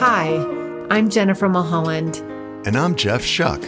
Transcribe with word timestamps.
Hi, 0.00 0.28
I'm 0.88 1.10
Jennifer 1.10 1.46
Mulholland. 1.46 2.22
And 2.66 2.74
I'm 2.74 2.94
Jeff 2.94 3.22
Shuck. 3.22 3.60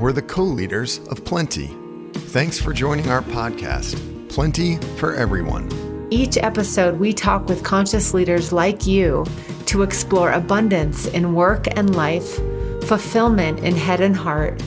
We're 0.00 0.10
the 0.10 0.20
co 0.20 0.42
leaders 0.42 0.98
of 1.10 1.24
Plenty. 1.24 1.68
Thanks 2.12 2.58
for 2.58 2.72
joining 2.72 3.08
our 3.08 3.22
podcast, 3.22 3.96
Plenty 4.28 4.78
for 4.96 5.14
Everyone. 5.14 6.08
Each 6.10 6.38
episode, 6.38 6.98
we 6.98 7.12
talk 7.12 7.48
with 7.48 7.62
conscious 7.62 8.12
leaders 8.14 8.52
like 8.52 8.84
you 8.84 9.24
to 9.66 9.84
explore 9.84 10.32
abundance 10.32 11.06
in 11.06 11.34
work 11.34 11.68
and 11.78 11.94
life, 11.94 12.40
fulfillment 12.88 13.60
in 13.60 13.76
head 13.76 14.00
and 14.00 14.16
heart, 14.16 14.60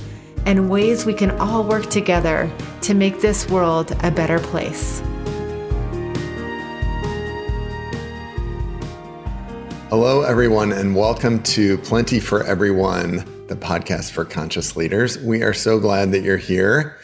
and 0.45 0.69
ways 0.69 1.05
we 1.05 1.13
can 1.13 1.31
all 1.31 1.65
work 1.65 1.89
together 1.89 2.49
to 2.83 2.93
make 2.93 3.19
this 3.19 3.45
world 3.49 3.91
a 4.03 4.09
better 4.09 4.39
place. 4.39 5.01
Hello, 10.01 10.21
everyone, 10.21 10.71
and 10.71 10.95
welcome 10.95 11.43
to 11.43 11.77
Plenty 11.79 12.21
for 12.21 12.41
Everyone, 12.45 13.17
the 13.47 13.57
podcast 13.57 14.11
for 14.11 14.23
conscious 14.23 14.77
leaders. 14.77 15.19
We 15.19 15.43
are 15.43 15.53
so 15.53 15.77
glad 15.77 16.13
that 16.13 16.21
you're 16.21 16.37
here. 16.37 16.97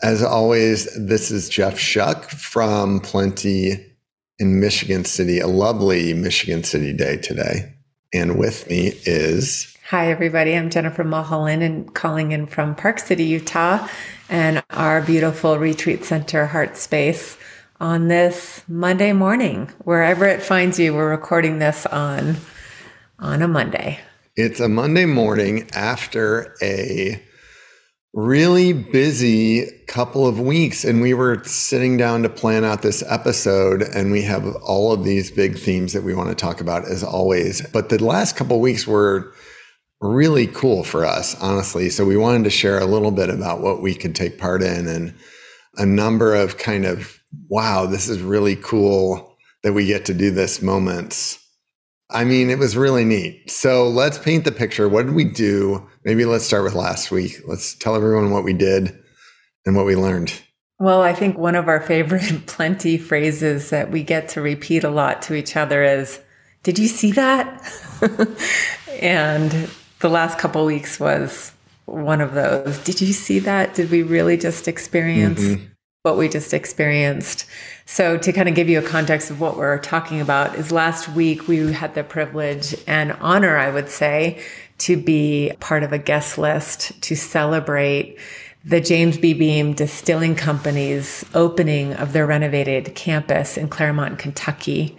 As 0.00 0.22
always, 0.22 0.86
this 0.96 1.32
is 1.32 1.48
Jeff 1.48 1.76
Shuck 1.76 2.30
from 2.30 3.00
Plenty 3.00 3.84
in 4.38 4.60
Michigan 4.60 5.04
City, 5.04 5.40
a 5.40 5.48
lovely 5.48 6.14
Michigan 6.14 6.62
City 6.62 6.92
day 6.92 7.16
today. 7.16 7.74
And 8.14 8.38
with 8.38 8.70
me 8.70 8.92
is. 9.04 9.76
Hi, 9.90 10.12
everybody. 10.12 10.56
I'm 10.56 10.70
Jennifer 10.70 11.02
Mulholland 11.02 11.64
and 11.64 11.92
calling 11.96 12.30
in 12.30 12.46
from 12.46 12.76
Park 12.76 13.00
City, 13.00 13.24
Utah, 13.24 13.88
and 14.28 14.62
our 14.70 15.02
beautiful 15.02 15.58
retreat 15.58 16.04
center, 16.04 16.46
Heart 16.46 16.76
Space 16.76 17.36
on 17.80 18.08
this 18.08 18.62
Monday 18.68 19.12
morning. 19.12 19.70
Wherever 19.84 20.26
it 20.26 20.42
finds 20.42 20.78
you, 20.78 20.94
we're 20.94 21.10
recording 21.10 21.58
this 21.58 21.86
on 21.86 22.36
on 23.18 23.42
a 23.42 23.48
Monday. 23.48 23.98
It's 24.36 24.60
a 24.60 24.68
Monday 24.68 25.06
morning 25.06 25.68
after 25.72 26.54
a 26.62 27.22
really 28.12 28.72
busy 28.72 29.70
couple 29.88 30.26
of 30.26 30.40
weeks 30.40 30.84
and 30.84 31.02
we 31.02 31.12
were 31.12 31.42
sitting 31.44 31.98
down 31.98 32.22
to 32.22 32.30
plan 32.30 32.64
out 32.64 32.80
this 32.80 33.04
episode 33.08 33.82
and 33.82 34.10
we 34.10 34.22
have 34.22 34.56
all 34.62 34.90
of 34.90 35.04
these 35.04 35.30
big 35.30 35.58
themes 35.58 35.92
that 35.92 36.02
we 36.02 36.14
want 36.14 36.30
to 36.30 36.34
talk 36.34 36.62
about 36.62 36.86
as 36.86 37.04
always 37.04 37.60
but 37.72 37.90
the 37.90 38.02
last 38.02 38.34
couple 38.34 38.58
weeks 38.58 38.86
were 38.86 39.30
really 40.00 40.46
cool 40.46 40.82
for 40.82 41.04
us 41.04 41.38
honestly 41.42 41.90
so 41.90 42.06
we 42.06 42.16
wanted 42.16 42.42
to 42.42 42.48
share 42.48 42.78
a 42.78 42.86
little 42.86 43.10
bit 43.10 43.28
about 43.28 43.60
what 43.60 43.82
we 43.82 43.94
could 43.94 44.14
take 44.14 44.38
part 44.38 44.62
in 44.62 44.88
and 44.88 45.14
a 45.76 45.86
number 45.86 46.34
of 46.34 46.58
kind 46.58 46.84
of 46.84 47.20
wow, 47.48 47.86
this 47.86 48.08
is 48.08 48.20
really 48.20 48.56
cool 48.56 49.36
that 49.62 49.72
we 49.72 49.86
get 49.86 50.04
to 50.06 50.14
do 50.14 50.30
this 50.30 50.62
moments. 50.62 51.38
I 52.10 52.24
mean, 52.24 52.50
it 52.50 52.58
was 52.58 52.76
really 52.76 53.04
neat. 53.04 53.50
So 53.50 53.88
let's 53.88 54.18
paint 54.18 54.44
the 54.44 54.52
picture. 54.52 54.88
What 54.88 55.06
did 55.06 55.14
we 55.14 55.24
do? 55.24 55.86
Maybe 56.04 56.24
let's 56.24 56.44
start 56.44 56.62
with 56.62 56.74
last 56.74 57.10
week. 57.10 57.40
Let's 57.46 57.74
tell 57.74 57.96
everyone 57.96 58.30
what 58.30 58.44
we 58.44 58.52
did 58.52 58.96
and 59.64 59.74
what 59.74 59.86
we 59.86 59.96
learned. 59.96 60.32
Well, 60.78 61.02
I 61.02 61.12
think 61.14 61.36
one 61.36 61.56
of 61.56 61.68
our 61.68 61.80
favorite 61.80 62.22
plenty 62.46 62.96
phrases 62.98 63.70
that 63.70 63.90
we 63.90 64.02
get 64.02 64.28
to 64.30 64.40
repeat 64.40 64.84
a 64.84 64.90
lot 64.90 65.22
to 65.22 65.34
each 65.34 65.56
other 65.56 65.82
is, 65.82 66.20
Did 66.62 66.78
you 66.78 66.86
see 66.86 67.12
that? 67.12 67.62
and 69.00 69.68
the 70.00 70.08
last 70.08 70.38
couple 70.38 70.64
weeks 70.64 71.00
was 71.00 71.52
one 71.86 72.20
of 72.20 72.34
those. 72.34 72.78
Did 72.84 73.00
you 73.00 73.12
see 73.12 73.38
that? 73.40 73.74
Did 73.74 73.90
we 73.90 74.02
really 74.02 74.36
just 74.36 74.68
experience 74.68 75.40
mm-hmm 75.40 75.72
what 76.06 76.16
we 76.16 76.28
just 76.28 76.54
experienced. 76.54 77.46
So, 77.84 78.16
to 78.16 78.32
kind 78.32 78.48
of 78.48 78.54
give 78.54 78.68
you 78.68 78.78
a 78.78 78.82
context 78.82 79.28
of 79.28 79.40
what 79.40 79.56
we're 79.56 79.78
talking 79.78 80.20
about, 80.20 80.54
is 80.54 80.70
last 80.70 81.08
week 81.08 81.48
we 81.48 81.72
had 81.72 81.96
the 81.96 82.04
privilege 82.04 82.76
and 82.86 83.10
honor, 83.20 83.56
I 83.56 83.72
would 83.72 83.90
say, 83.90 84.40
to 84.78 84.96
be 84.96 85.52
part 85.58 85.82
of 85.82 85.92
a 85.92 85.98
guest 85.98 86.38
list 86.38 87.02
to 87.02 87.16
celebrate 87.16 88.18
the 88.64 88.80
James 88.80 89.18
B. 89.18 89.34
Beam 89.34 89.72
Distilling 89.72 90.36
Company's 90.36 91.24
opening 91.34 91.92
of 91.94 92.12
their 92.12 92.26
renovated 92.26 92.94
campus 92.94 93.56
in 93.56 93.68
Clermont, 93.68 94.20
Kentucky. 94.20 94.96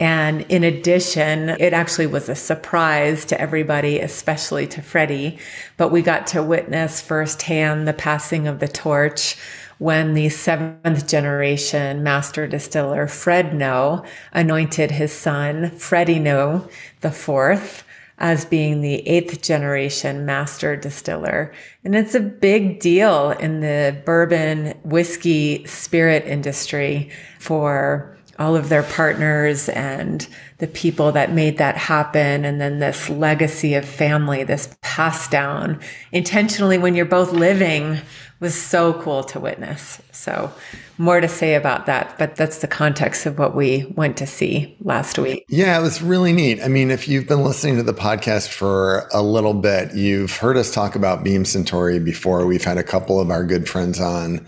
And 0.00 0.40
in 0.48 0.64
addition, 0.64 1.50
it 1.50 1.74
actually 1.74 2.06
was 2.06 2.30
a 2.30 2.34
surprise 2.34 3.26
to 3.26 3.38
everybody, 3.38 4.00
especially 4.00 4.66
to 4.68 4.80
Freddie. 4.80 5.38
But 5.76 5.92
we 5.92 6.00
got 6.00 6.26
to 6.28 6.42
witness 6.42 7.02
firsthand 7.02 7.86
the 7.86 7.92
passing 7.92 8.48
of 8.48 8.60
the 8.60 8.68
torch 8.68 9.36
when 9.76 10.14
the 10.14 10.30
seventh 10.30 11.06
generation 11.06 12.02
master 12.02 12.46
distiller 12.46 13.06
Fred 13.06 13.54
Noe 13.54 14.04
anointed 14.32 14.90
his 14.90 15.12
son 15.12 15.70
Freddie 15.70 16.18
Noe 16.18 16.68
the 17.02 17.10
fourth 17.10 17.84
as 18.18 18.44
being 18.44 18.82
the 18.82 19.06
eighth 19.08 19.40
generation 19.40 20.26
master 20.26 20.76
distiller. 20.76 21.52
And 21.84 21.94
it's 21.94 22.14
a 22.14 22.20
big 22.20 22.80
deal 22.80 23.30
in 23.32 23.60
the 23.60 23.98
bourbon 24.04 24.78
whiskey 24.84 25.64
spirit 25.66 26.26
industry 26.26 27.10
for 27.38 28.14
all 28.40 28.56
of 28.56 28.70
their 28.70 28.82
partners 28.82 29.68
and 29.68 30.26
the 30.58 30.66
people 30.66 31.12
that 31.12 31.32
made 31.32 31.58
that 31.58 31.76
happen. 31.76 32.44
And 32.44 32.60
then 32.60 32.78
this 32.78 33.08
legacy 33.10 33.74
of 33.74 33.84
family, 33.84 34.42
this 34.44 34.74
passed 34.80 35.30
down 35.30 35.78
intentionally 36.10 36.78
when 36.78 36.94
you're 36.94 37.04
both 37.04 37.32
living 37.32 37.98
was 38.40 38.60
so 38.60 38.94
cool 38.94 39.22
to 39.22 39.38
witness. 39.38 40.00
So, 40.12 40.50
more 40.96 41.20
to 41.20 41.28
say 41.28 41.54
about 41.54 41.86
that, 41.86 42.16
but 42.18 42.36
that's 42.36 42.58
the 42.58 42.66
context 42.66 43.26
of 43.26 43.38
what 43.38 43.54
we 43.54 43.90
went 43.96 44.16
to 44.18 44.26
see 44.26 44.76
last 44.80 45.18
week. 45.18 45.44
Yeah, 45.48 45.78
it 45.78 45.82
was 45.82 46.02
really 46.02 46.32
neat. 46.32 46.62
I 46.62 46.68
mean, 46.68 46.90
if 46.90 47.06
you've 47.06 47.26
been 47.26 47.42
listening 47.42 47.76
to 47.76 47.82
the 47.82 47.94
podcast 47.94 48.48
for 48.48 49.08
a 49.12 49.22
little 49.22 49.54
bit, 49.54 49.94
you've 49.94 50.36
heard 50.36 50.56
us 50.56 50.72
talk 50.72 50.94
about 50.94 51.22
Beam 51.22 51.44
Suntory 51.44 52.02
before. 52.02 52.46
We've 52.46 52.64
had 52.64 52.78
a 52.78 52.82
couple 52.82 53.20
of 53.20 53.30
our 53.30 53.44
good 53.44 53.68
friends 53.68 54.00
on, 54.00 54.46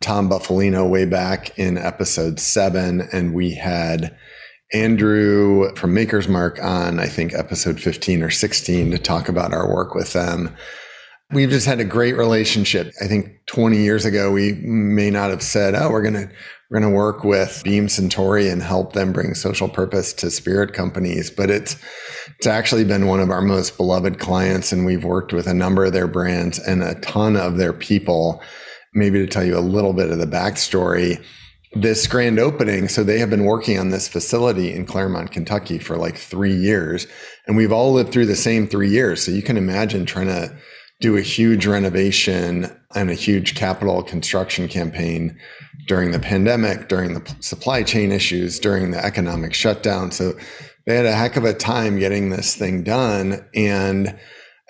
Tom 0.00 0.30
Buffalino, 0.30 0.88
way 0.88 1.04
back 1.04 1.58
in 1.58 1.76
episode 1.76 2.40
seven, 2.40 3.02
and 3.12 3.34
we 3.34 3.54
had 3.54 4.16
Andrew 4.72 5.74
from 5.74 5.94
Maker's 5.94 6.28
Mark 6.28 6.62
on, 6.62 6.98
I 6.98 7.06
think, 7.06 7.34
episode 7.34 7.80
15 7.80 8.22
or 8.22 8.30
16 8.30 8.90
to 8.92 8.98
talk 8.98 9.28
about 9.28 9.52
our 9.52 9.68
work 9.68 9.94
with 9.94 10.12
them. 10.12 10.56
We've 11.32 11.50
just 11.50 11.66
had 11.66 11.80
a 11.80 11.84
great 11.84 12.16
relationship. 12.16 12.92
I 13.00 13.06
think 13.06 13.28
20 13.46 13.78
years 13.78 14.04
ago, 14.04 14.32
we 14.32 14.54
may 14.54 15.10
not 15.10 15.30
have 15.30 15.42
said, 15.42 15.74
oh, 15.74 15.90
we're 15.90 16.02
going 16.02 16.14
to, 16.14 16.30
we're 16.70 16.80
going 16.80 16.90
to 16.90 16.96
work 16.96 17.22
with 17.22 17.62
Beam 17.64 17.86
Suntory 17.86 18.50
and 18.50 18.62
help 18.62 18.94
them 18.94 19.12
bring 19.12 19.34
social 19.34 19.68
purpose 19.68 20.12
to 20.14 20.30
spirit 20.30 20.72
companies. 20.72 21.30
But 21.30 21.50
it's, 21.50 21.76
it's 22.38 22.46
actually 22.46 22.84
been 22.84 23.06
one 23.06 23.20
of 23.20 23.30
our 23.30 23.42
most 23.42 23.76
beloved 23.76 24.18
clients. 24.18 24.72
And 24.72 24.86
we've 24.86 25.04
worked 25.04 25.32
with 25.32 25.46
a 25.46 25.54
number 25.54 25.84
of 25.84 25.92
their 25.92 26.08
brands 26.08 26.58
and 26.58 26.82
a 26.82 26.94
ton 27.00 27.36
of 27.36 27.58
their 27.58 27.72
people. 27.72 28.42
Maybe 28.92 29.18
to 29.18 29.26
tell 29.26 29.44
you 29.44 29.56
a 29.56 29.60
little 29.60 29.92
bit 29.92 30.10
of 30.10 30.18
the 30.18 30.26
backstory, 30.26 31.24
this 31.74 32.06
grand 32.06 32.38
opening. 32.38 32.88
So 32.88 33.04
they 33.04 33.18
have 33.18 33.30
been 33.30 33.44
working 33.44 33.78
on 33.78 33.90
this 33.90 34.08
facility 34.08 34.72
in 34.72 34.86
Clermont, 34.86 35.30
Kentucky 35.30 35.78
for 35.78 35.96
like 35.96 36.16
three 36.16 36.54
years. 36.54 37.06
And 37.46 37.56
we've 37.56 37.72
all 37.72 37.92
lived 37.92 38.12
through 38.12 38.26
the 38.26 38.36
same 38.36 38.66
three 38.66 38.90
years. 38.90 39.22
So 39.22 39.30
you 39.30 39.42
can 39.42 39.56
imagine 39.56 40.06
trying 40.06 40.26
to 40.26 40.54
do 41.00 41.16
a 41.16 41.22
huge 41.22 41.66
renovation 41.66 42.66
and 42.94 43.10
a 43.10 43.14
huge 43.14 43.54
capital 43.54 44.02
construction 44.02 44.68
campaign 44.68 45.38
during 45.86 46.10
the 46.10 46.18
pandemic, 46.18 46.88
during 46.88 47.14
the 47.14 47.36
supply 47.40 47.82
chain 47.82 48.12
issues, 48.12 48.58
during 48.58 48.90
the 48.90 49.02
economic 49.04 49.54
shutdown. 49.54 50.10
So 50.10 50.34
they 50.86 50.96
had 50.96 51.06
a 51.06 51.14
heck 51.14 51.36
of 51.36 51.44
a 51.44 51.54
time 51.54 51.98
getting 51.98 52.30
this 52.30 52.54
thing 52.54 52.82
done. 52.82 53.46
And 53.54 54.18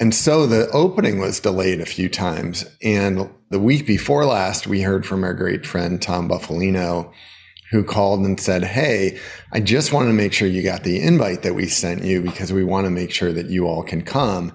and 0.01 0.15
so 0.15 0.47
the 0.47 0.69
opening 0.71 1.21
was 1.21 1.41
delayed 1.41 1.81
a 1.81 1.87
few 1.87 2.09
times. 2.09 2.65
And 2.83 3.31
the 3.51 3.61
week 3.61 3.87
before 3.87 4.25
last, 4.25 4.67
we 4.67 4.81
heard 4.81 5.05
from 5.05 5.23
our 5.23 5.35
great 5.35 5.67
friend 5.67 6.01
Tom 6.01 6.27
Buffalino, 6.27 7.13
who 7.71 7.85
called 7.85 8.21
and 8.21 8.41
said, 8.41 8.65
Hey, 8.65 9.19
I 9.53 9.61
just 9.61 9.93
want 9.93 10.09
to 10.09 10.15
make 10.15 10.33
sure 10.33 10.49
you 10.49 10.63
got 10.63 10.85
the 10.85 11.03
invite 11.03 11.43
that 11.43 11.55
we 11.55 11.67
sent 11.67 12.03
you 12.03 12.23
because 12.23 12.51
we 12.51 12.65
want 12.65 12.87
to 12.87 12.91
make 12.91 13.13
sure 13.13 13.31
that 13.31 13.51
you 13.51 13.67
all 13.67 13.83
can 13.83 14.03
come. 14.03 14.53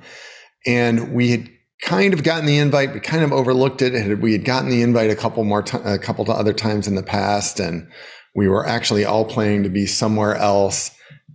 And 0.65 1.13
we 1.13 1.29
had 1.29 1.49
kind 1.83 2.15
of 2.15 2.23
gotten 2.23 2.47
the 2.47 2.57
invite, 2.57 2.93
but 2.93 3.03
kind 3.03 3.23
of 3.23 3.31
overlooked 3.31 3.83
it. 3.83 4.19
We 4.19 4.31
had 4.31 4.45
gotten 4.45 4.71
the 4.71 4.81
invite 4.81 5.11
a 5.11 5.15
couple 5.15 5.43
more, 5.43 5.61
t- 5.61 5.77
a 5.85 5.99
couple 5.99 6.25
to 6.25 6.31
other 6.31 6.53
times 6.53 6.87
in 6.87 6.95
the 6.95 7.03
past, 7.03 7.59
and 7.59 7.87
we 8.33 8.47
were 8.47 8.65
actually 8.65 9.05
all 9.05 9.25
planning 9.25 9.61
to 9.61 9.69
be 9.69 9.85
somewhere 9.85 10.35
else. 10.35 10.89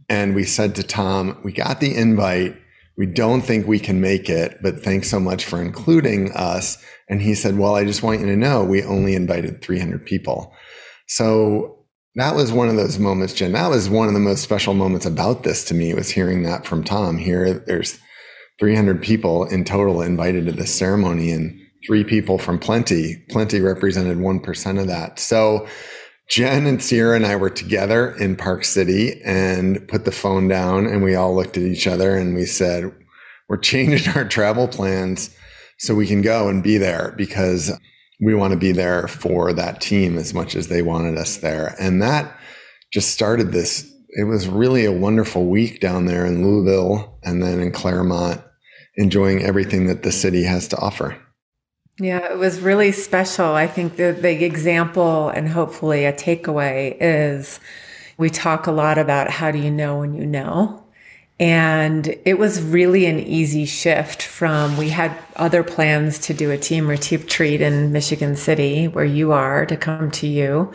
And 0.08 0.34
we 0.34 0.42
said 0.42 0.74
to 0.74 0.82
Tom, 0.82 1.38
"We 1.44 1.52
got 1.52 1.78
the 1.78 1.94
invite. 1.94 2.56
We 3.00 3.06
don't 3.06 3.40
think 3.40 3.66
we 3.66 3.78
can 3.78 4.02
make 4.02 4.28
it, 4.28 4.58
but 4.62 4.84
thanks 4.84 5.08
so 5.08 5.18
much 5.18 5.46
for 5.46 5.62
including 5.62 6.30
us." 6.32 6.76
And 7.08 7.22
he 7.22 7.34
said, 7.34 7.56
"Well, 7.56 7.74
I 7.74 7.84
just 7.84 8.02
want 8.02 8.20
you 8.20 8.26
to 8.26 8.36
know 8.36 8.62
we 8.62 8.82
only 8.82 9.14
invited 9.14 9.62
300 9.62 10.04
people." 10.04 10.52
So 11.08 11.78
that 12.16 12.36
was 12.36 12.52
one 12.52 12.68
of 12.68 12.76
those 12.76 12.98
moments, 12.98 13.32
Jen. 13.32 13.52
That 13.52 13.70
was 13.70 13.88
one 13.88 14.08
of 14.08 14.12
the 14.12 14.20
most 14.20 14.42
special 14.42 14.74
moments 14.74 15.06
about 15.06 15.44
this 15.44 15.64
to 15.64 15.74
me 15.74 15.94
was 15.94 16.10
hearing 16.10 16.42
that 16.42 16.66
from 16.66 16.84
Tom. 16.84 17.16
Here, 17.16 17.64
there's 17.66 17.98
300 18.58 19.00
people 19.00 19.44
in 19.44 19.64
total 19.64 20.02
invited 20.02 20.44
to 20.44 20.52
this 20.52 20.74
ceremony 20.74 21.30
and 21.30 21.58
three 21.86 22.04
people 22.04 22.36
from 22.36 22.58
Plenty. 22.58 23.16
Plenty 23.30 23.60
represented 23.60 24.18
1% 24.18 24.78
of 24.78 24.88
that. 24.88 25.18
So 25.18 25.66
Jen 26.30 26.66
and 26.66 26.80
Sierra 26.80 27.16
and 27.16 27.26
I 27.26 27.34
were 27.34 27.50
together 27.50 28.14
in 28.16 28.36
Park 28.36 28.64
City 28.64 29.20
and 29.24 29.86
put 29.88 30.04
the 30.04 30.12
phone 30.12 30.46
down 30.46 30.86
and 30.86 31.02
we 31.02 31.16
all 31.16 31.34
looked 31.34 31.56
at 31.56 31.64
each 31.64 31.88
other 31.88 32.16
and 32.16 32.36
we 32.36 32.46
said, 32.46 32.92
we're 33.48 33.56
changing 33.56 34.12
our 34.14 34.24
travel 34.24 34.68
plans 34.68 35.34
so 35.78 35.94
we 35.94 36.06
can 36.06 36.22
go 36.22 36.48
and 36.48 36.62
be 36.62 36.78
there 36.78 37.14
because 37.16 37.72
we 38.22 38.34
want 38.34 38.52
to 38.52 38.58
be 38.58 38.70
there 38.70 39.08
for 39.08 39.52
that 39.52 39.80
team 39.80 40.16
as 40.16 40.32
much 40.32 40.54
as 40.54 40.68
they 40.68 40.82
wanted 40.82 41.18
us 41.18 41.38
there. 41.38 41.74
And 41.80 42.00
that 42.00 42.38
just 42.92 43.10
started 43.10 43.50
this. 43.50 43.92
It 44.10 44.24
was 44.24 44.46
really 44.46 44.84
a 44.84 44.92
wonderful 44.92 45.46
week 45.46 45.80
down 45.80 46.06
there 46.06 46.24
in 46.26 46.46
Louisville 46.46 47.18
and 47.24 47.42
then 47.42 47.58
in 47.58 47.72
Clermont, 47.72 48.40
enjoying 48.96 49.42
everything 49.42 49.86
that 49.86 50.04
the 50.04 50.12
city 50.12 50.44
has 50.44 50.68
to 50.68 50.78
offer. 50.78 51.20
Yeah, 52.00 52.32
it 52.32 52.38
was 52.38 52.60
really 52.60 52.92
special. 52.92 53.52
I 53.52 53.66
think 53.66 53.96
the, 53.96 54.16
the 54.18 54.42
example 54.42 55.28
and 55.28 55.46
hopefully 55.46 56.06
a 56.06 56.14
takeaway 56.14 56.96
is 56.98 57.60
we 58.16 58.30
talk 58.30 58.66
a 58.66 58.72
lot 58.72 58.96
about 58.96 59.28
how 59.28 59.50
do 59.50 59.58
you 59.58 59.70
know 59.70 59.98
when 59.98 60.14
you 60.14 60.24
know. 60.24 60.82
And 61.38 62.16
it 62.24 62.38
was 62.38 62.62
really 62.62 63.04
an 63.04 63.18
easy 63.18 63.66
shift 63.66 64.22
from 64.22 64.78
we 64.78 64.88
had 64.88 65.14
other 65.36 65.62
plans 65.62 66.18
to 66.20 66.34
do 66.34 66.50
a 66.50 66.56
team 66.56 66.88
retreat 66.88 67.60
in 67.60 67.92
Michigan 67.92 68.34
City, 68.34 68.88
where 68.88 69.04
you 69.04 69.32
are, 69.32 69.66
to 69.66 69.76
come 69.76 70.10
to 70.12 70.26
you 70.26 70.72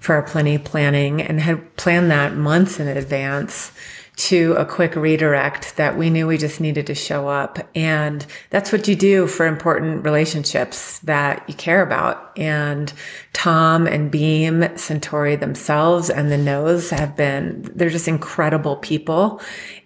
for 0.00 0.16
our 0.16 0.22
plenty 0.22 0.58
planning 0.58 1.22
and 1.22 1.40
had 1.40 1.76
planned 1.76 2.10
that 2.10 2.36
months 2.36 2.78
in 2.78 2.88
advance 2.88 3.72
to 4.18 4.52
a 4.54 4.66
quick 4.66 4.96
redirect 4.96 5.76
that 5.76 5.96
we 5.96 6.10
knew 6.10 6.26
we 6.26 6.36
just 6.36 6.60
needed 6.60 6.88
to 6.88 6.94
show 6.94 7.28
up. 7.28 7.58
And 7.76 8.26
that's 8.50 8.72
what 8.72 8.88
you 8.88 8.96
do 8.96 9.28
for 9.28 9.46
important 9.46 10.04
relationships 10.04 10.98
that 11.00 11.44
you 11.48 11.54
care 11.54 11.82
about. 11.82 12.36
And 12.36 12.92
Tom 13.32 13.86
and 13.86 14.10
Beam, 14.10 14.60
Suntory 14.60 15.38
themselves 15.38 16.10
and 16.10 16.32
the 16.32 16.36
Noes 16.36 16.90
have 16.90 17.16
been, 17.16 17.70
they're 17.74 17.90
just 17.90 18.08
incredible 18.08 18.76
people. 18.76 19.40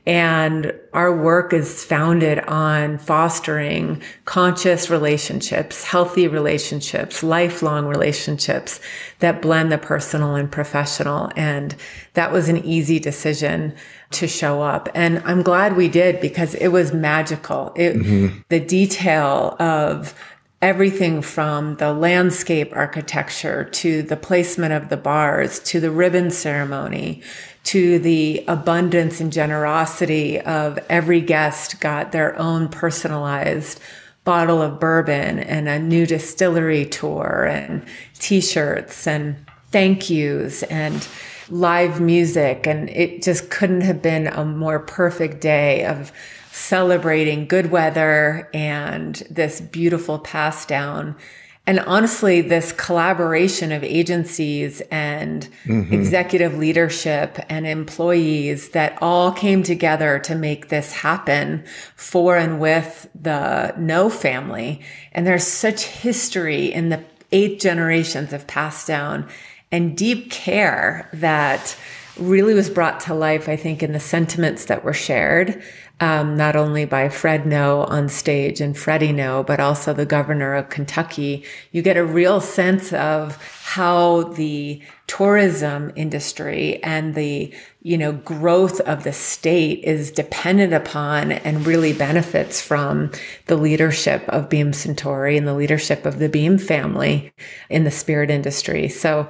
And 0.05 0.75
our 0.93 1.17
work 1.17 1.53
is 1.53 1.85
founded 1.85 2.41
on 2.41 2.99
fostering 2.99 4.03
conscious 4.25 4.91
relationships, 4.91 5.85
healthy 5.85 6.27
relationships, 6.27 7.23
lifelong 7.23 7.87
relationships 7.87 8.81
that 9.21 9.41
blend 9.41 9.71
the 9.71 9.79
personal 9.79 10.35
and 10.35 10.51
professional. 10.51 11.31
And 11.37 11.77
that 12.15 12.33
was 12.33 12.49
an 12.49 12.65
easy 12.65 12.99
decision 12.99 13.75
to 14.11 14.27
show 14.27 14.61
up. 14.61 14.89
And 14.93 15.23
I'm 15.25 15.43
glad 15.43 15.77
we 15.77 15.89
did 15.89 16.21
because 16.21 16.57
it 16.57 16.69
was 16.69 16.93
magical. 16.93 17.73
It, 17.77 17.95
mm-hmm. 17.95 18.39
The 18.49 18.61
detail 18.61 19.57
of 19.61 20.15
everything 20.63 21.21
from 21.23 21.77
the 21.77 21.93
landscape 21.93 22.73
architecture 22.75 23.65
to 23.65 24.03
the 24.03 24.17
placement 24.17 24.73
of 24.73 24.89
the 24.89 24.97
bars 24.97 25.59
to 25.59 25.81
the 25.81 25.91
ribbon 25.91 26.31
ceremony 26.31 27.21
to 27.65 27.99
the 27.99 28.45
abundance 28.49 29.21
and 29.21 29.33
generosity 29.33 30.41
of 30.41 30.79
every 30.89 31.21
guest 31.21 31.81
got 31.81 32.13
their 32.13 32.37
own 32.39 32.69
personalized 32.69 33.81
bottle 34.25 34.63
of 34.63 34.79
bourbon 34.79 35.39
and 35.41 35.69
a 35.69 35.79
new 35.79 36.07
distillery 36.07 36.87
tour 36.87 37.47
and 37.51 37.85
t-shirts 38.19 39.07
and 39.07 39.37
thank 39.71 40.11
yous 40.11 40.63
and 40.65 41.07
live 41.49 42.01
music. 42.01 42.67
And 42.67 42.89
it 42.91 43.23
just 43.23 43.51
couldn't 43.51 43.81
have 43.83 44.01
been 44.01 44.27
a 44.29 44.45
more 44.45 44.79
perfect 44.79 45.41
day 45.41 45.85
of 45.85 46.13
celebrating 46.53 47.47
good 47.47 47.71
weather 47.71 48.49
and 48.53 49.17
this 49.31 49.61
beautiful 49.61 50.19
pass 50.19 50.67
down 50.67 51.17
and 51.65 51.79
honestly, 51.81 52.41
this 52.41 52.73
collaboration 52.73 53.71
of 53.71 53.85
agencies 53.85 54.83
and 54.91 55.49
mm-hmm. 55.65 55.95
executive 55.95 56.59
leadership 56.59 57.39
and 57.49 57.69
employees 57.69 58.71
that 58.71 58.99
all 59.01 59.31
came 59.31 59.63
together 59.63 60.19
to 60.21 60.35
make 60.35 60.71
this 60.71 60.91
happen 60.93 61.63
for 61.95 62.37
and 62.37 62.59
with 62.59 63.09
the 63.15 63.75
Noe 63.79 64.11
family. 64.11 64.81
And 65.13 65.25
there's 65.25 65.47
such 65.47 65.85
history 65.85 66.67
in 66.67 66.89
the 66.89 67.05
eight 67.31 67.61
generations 67.61 68.33
of 68.33 68.47
passed 68.49 68.89
down 68.89 69.29
and 69.71 69.97
deep 69.97 70.33
care 70.33 71.09
that 71.13 71.77
really 72.19 72.55
was 72.55 72.69
brought 72.69 73.01
to 73.01 73.15
life, 73.15 73.49
I 73.49 73.57
think, 73.57 73.83
in 73.83 73.93
the 73.93 74.01
sentiments 74.01 74.67
that 74.67 74.85
were 74.85 74.93
shared 74.93 75.63
um, 76.01 76.37
not 76.37 76.57
only 76.57 76.85
by 76.85 77.09
Fred 77.09 77.47
Noe 77.47 77.83
on 77.89 78.09
stage 78.09 78.61
and 78.61 78.77
Freddie 78.77 79.13
Noe, 79.13 79.45
but 79.45 79.61
also 79.61 79.93
the 79.93 80.05
governor 80.05 80.55
of 80.55 80.69
Kentucky, 80.69 81.45
you 81.71 81.81
get 81.81 81.97
a 81.97 82.05
real 82.05 82.41
sense 82.41 82.93
of 82.93 83.37
how 83.63 84.25
the 84.35 84.83
tourism 85.07 85.93
industry 85.95 86.83
and 86.83 87.15
the 87.15 87.55
you 87.83 87.97
know 87.97 88.13
growth 88.13 88.81
of 88.81 89.05
the 89.05 89.13
state 89.13 89.83
is 89.85 90.11
dependent 90.11 90.73
upon 90.73 91.33
and 91.33 91.67
really 91.67 91.93
benefits 91.93 92.61
from 92.61 93.11
the 93.47 93.57
leadership 93.57 94.25
of 94.29 94.49
Beam 94.49 94.73
Suntory 94.73 95.39
and 95.39 95.47
the 95.47 95.55
leadership 95.55 96.05
of 96.05 96.19
the 96.19 96.29
Beam 96.29 96.59
family 96.59 97.33
in 97.71 97.85
the 97.85 97.91
spirit 97.91 98.31
industry. 98.31 98.89
So 98.89 99.29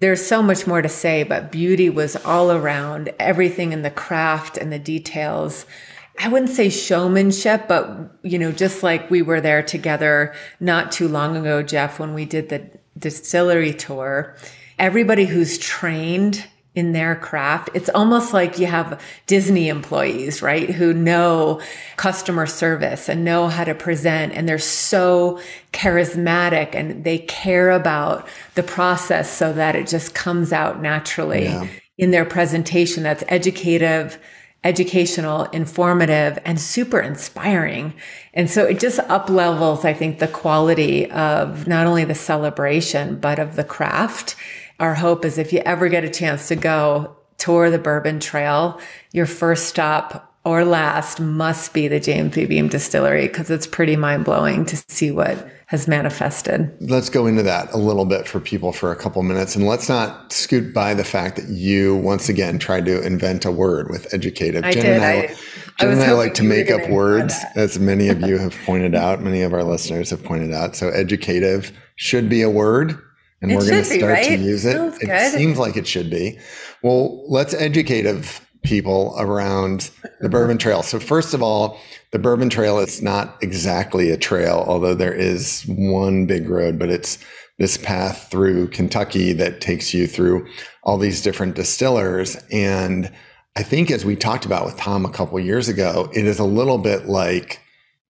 there's 0.00 0.24
so 0.26 0.42
much 0.42 0.66
more 0.66 0.82
to 0.82 0.88
say, 0.88 1.22
but 1.22 1.52
beauty 1.52 1.88
was 1.88 2.16
all 2.16 2.50
around 2.50 3.14
everything 3.20 3.72
in 3.72 3.82
the 3.82 3.90
craft 3.90 4.56
and 4.56 4.72
the 4.72 4.78
details 4.78 5.64
I 6.22 6.28
wouldn't 6.28 6.52
say 6.52 6.68
showmanship, 6.68 7.66
but 7.66 8.16
you 8.22 8.38
know, 8.38 8.52
just 8.52 8.84
like 8.84 9.10
we 9.10 9.22
were 9.22 9.40
there 9.40 9.62
together 9.62 10.34
not 10.60 10.92
too 10.92 11.08
long 11.08 11.36
ago, 11.36 11.62
Jeff, 11.62 11.98
when 11.98 12.14
we 12.14 12.24
did 12.24 12.48
the 12.48 12.64
distillery 12.96 13.74
tour, 13.74 14.36
everybody 14.78 15.24
who's 15.24 15.58
trained 15.58 16.46
in 16.76 16.92
their 16.92 17.16
craft, 17.16 17.70
it's 17.74 17.90
almost 17.90 18.32
like 18.32 18.58
you 18.58 18.66
have 18.66 19.02
Disney 19.26 19.68
employees, 19.68 20.40
right? 20.40 20.70
Who 20.70 20.94
know 20.94 21.60
customer 21.96 22.46
service 22.46 23.08
and 23.08 23.24
know 23.24 23.48
how 23.48 23.64
to 23.64 23.74
present 23.74 24.32
and 24.32 24.48
they're 24.48 24.58
so 24.58 25.40
charismatic 25.72 26.74
and 26.74 27.02
they 27.02 27.18
care 27.18 27.72
about 27.72 28.28
the 28.54 28.62
process 28.62 29.28
so 29.28 29.52
that 29.52 29.74
it 29.74 29.88
just 29.88 30.14
comes 30.14 30.52
out 30.52 30.80
naturally 30.80 31.44
yeah. 31.44 31.66
in 31.98 32.12
their 32.12 32.24
presentation 32.24 33.02
that's 33.02 33.24
educative 33.26 34.18
educational, 34.64 35.44
informative, 35.46 36.38
and 36.44 36.60
super 36.60 37.00
inspiring. 37.00 37.94
And 38.32 38.48
so 38.48 38.64
it 38.64 38.78
just 38.78 39.00
up 39.00 39.28
levels, 39.28 39.84
I 39.84 39.92
think, 39.92 40.18
the 40.18 40.28
quality 40.28 41.10
of 41.10 41.66
not 41.66 41.86
only 41.86 42.04
the 42.04 42.14
celebration, 42.14 43.18
but 43.18 43.38
of 43.38 43.56
the 43.56 43.64
craft. 43.64 44.36
Our 44.78 44.94
hope 44.94 45.24
is 45.24 45.38
if 45.38 45.52
you 45.52 45.60
ever 45.60 45.88
get 45.88 46.04
a 46.04 46.10
chance 46.10 46.48
to 46.48 46.56
go 46.56 47.16
tour 47.38 47.70
the 47.70 47.78
Bourbon 47.78 48.20
Trail, 48.20 48.80
your 49.12 49.26
first 49.26 49.66
stop 49.66 50.31
or 50.44 50.64
last 50.64 51.20
must 51.20 51.72
be 51.72 51.88
the 51.88 52.00
James 52.00 52.34
B. 52.34 52.46
Beam 52.46 52.68
Distillery 52.68 53.28
because 53.28 53.50
it's 53.50 53.66
pretty 53.66 53.96
mind 53.96 54.24
blowing 54.24 54.64
to 54.66 54.76
see 54.88 55.10
what 55.10 55.48
has 55.66 55.88
manifested. 55.88 56.70
Let's 56.80 57.08
go 57.08 57.26
into 57.26 57.42
that 57.44 57.72
a 57.72 57.78
little 57.78 58.04
bit 58.04 58.28
for 58.28 58.40
people 58.40 58.72
for 58.72 58.92
a 58.92 58.96
couple 58.96 59.22
minutes. 59.22 59.56
And 59.56 59.66
let's 59.66 59.88
not 59.88 60.30
scoot 60.30 60.74
by 60.74 60.92
the 60.92 61.04
fact 61.04 61.36
that 61.36 61.48
you 61.48 61.96
once 61.96 62.28
again 62.28 62.58
tried 62.58 62.84
to 62.86 63.00
invent 63.00 63.46
a 63.46 63.50
word 63.50 63.88
with 63.88 64.12
educative. 64.12 64.64
I 64.64 64.72
Jen 64.72 64.84
did. 64.84 64.96
And 64.96 65.04
I, 65.04 65.26
Jen 65.78 65.88
I 65.88 65.92
and 65.92 66.02
I 66.02 66.12
like 66.12 66.34
to 66.34 66.42
make 66.42 66.70
up 66.70 66.90
words, 66.90 67.34
as 67.54 67.78
many 67.78 68.08
of 68.08 68.20
you 68.20 68.36
have 68.38 68.54
pointed 68.66 68.94
out, 68.94 69.22
many 69.22 69.40
of 69.42 69.54
our 69.54 69.64
listeners 69.64 70.10
have 70.10 70.22
pointed 70.22 70.52
out. 70.52 70.76
So 70.76 70.88
educative 70.90 71.72
should 71.96 72.28
be 72.28 72.42
a 72.42 72.50
word. 72.50 73.00
And 73.40 73.50
it 73.50 73.56
we're 73.56 73.66
going 73.66 73.82
to 73.82 73.84
start 73.84 74.12
right? 74.12 74.26
to 74.26 74.36
use 74.36 74.66
it. 74.66 74.76
It 75.00 75.32
seems 75.32 75.58
like 75.58 75.76
it 75.76 75.86
should 75.86 76.10
be. 76.10 76.38
Well, 76.82 77.24
let's 77.30 77.54
educative 77.54 78.46
people 78.62 79.14
around 79.18 79.90
the 80.20 80.28
Bourbon 80.28 80.58
Trail. 80.58 80.82
So 80.82 80.98
first 80.98 81.34
of 81.34 81.42
all, 81.42 81.80
the 82.12 82.18
Bourbon 82.18 82.50
Trail 82.50 82.78
is 82.78 83.02
not 83.02 83.36
exactly 83.42 84.10
a 84.10 84.16
trail, 84.16 84.64
although 84.66 84.94
there 84.94 85.14
is 85.14 85.64
one 85.66 86.26
big 86.26 86.48
road, 86.48 86.78
but 86.78 86.90
it's 86.90 87.18
this 87.58 87.76
path 87.76 88.28
through 88.30 88.68
Kentucky 88.68 89.32
that 89.32 89.60
takes 89.60 89.92
you 89.92 90.06
through 90.06 90.46
all 90.82 90.98
these 90.98 91.22
different 91.22 91.54
distillers. 91.54 92.36
And 92.50 93.10
I 93.56 93.62
think 93.62 93.90
as 93.90 94.04
we 94.04 94.16
talked 94.16 94.44
about 94.44 94.64
with 94.64 94.76
Tom 94.76 95.04
a 95.04 95.10
couple 95.10 95.38
years 95.40 95.68
ago, 95.68 96.10
it 96.14 96.26
is 96.26 96.38
a 96.38 96.44
little 96.44 96.78
bit 96.78 97.06
like 97.06 97.60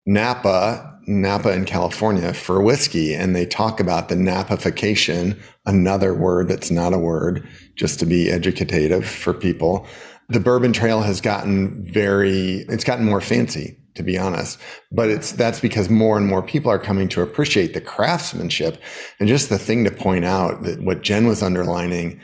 Napa, 0.07 1.01
Napa 1.07 1.53
in 1.53 1.65
California 1.65 2.35
for 2.35 2.63
whiskey. 2.63 3.15
And 3.15 3.35
they 3.35 3.47
talk 3.47 3.81
about 3.81 4.09
the 4.09 4.17
Napification, 4.17 5.41
another 5.67 6.15
word 6.15 6.49
that's 6.49 6.71
not 6.71 6.93
a 6.93 6.99
word, 6.99 7.47
just 7.77 7.99
to 8.01 8.07
be 8.07 8.31
educative 8.31 9.07
for 9.07 9.33
people 9.33 9.87
the 10.33 10.41
bourbon 10.41 10.73
trail 10.73 11.03
has 11.03 11.21
gotten 11.21 11.85
very 11.85 12.65
it's 12.69 12.85
gotten 12.85 13.05
more 13.05 13.21
fancy 13.21 13.77
to 13.95 14.03
be 14.03 14.17
honest 14.17 14.59
but 14.91 15.09
it's 15.09 15.33
that's 15.33 15.61
because 15.61 15.89
more 15.89 16.17
and 16.17 16.27
more 16.27 16.43
people 16.43 16.71
are 16.71 16.79
coming 16.79 17.09
to 17.09 17.23
appreciate 17.23 17.75
the 17.75 17.81
craftsmanship. 17.81 18.81
And 19.19 19.29
just 19.29 19.49
the 19.49 19.59
thing 19.59 19.85
to 19.85 19.91
point 19.91 20.25
out 20.25 20.63
that 20.63 20.83
what 20.83 21.03
jen 21.03 21.27
was 21.27 21.43
underlining 21.43 22.21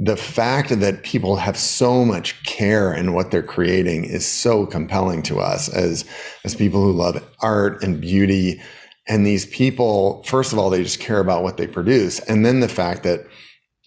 the 0.00 0.16
fact 0.16 0.68
that 0.78 1.02
people 1.02 1.36
have 1.36 1.58
so 1.58 2.04
much 2.04 2.40
care 2.44 2.94
in 2.94 3.14
what 3.14 3.32
they're 3.32 3.42
creating 3.42 4.04
is 4.04 4.24
so 4.24 4.64
compelling 4.64 5.22
to 5.24 5.40
us 5.40 5.68
as 5.68 6.04
as 6.44 6.54
people 6.54 6.80
who 6.80 6.92
love 6.92 7.20
art 7.40 7.82
and 7.82 8.00
beauty. 8.00 8.60
And 9.08 9.26
these 9.26 9.46
people 9.46 10.22
first 10.22 10.52
of 10.52 10.58
all 10.58 10.70
they 10.70 10.82
just 10.82 11.00
care 11.00 11.18
about 11.18 11.42
what 11.42 11.56
they 11.56 11.66
produce. 11.66 12.20
And 12.20 12.46
then 12.46 12.60
the 12.60 12.68
fact 12.68 13.02
that 13.02 13.26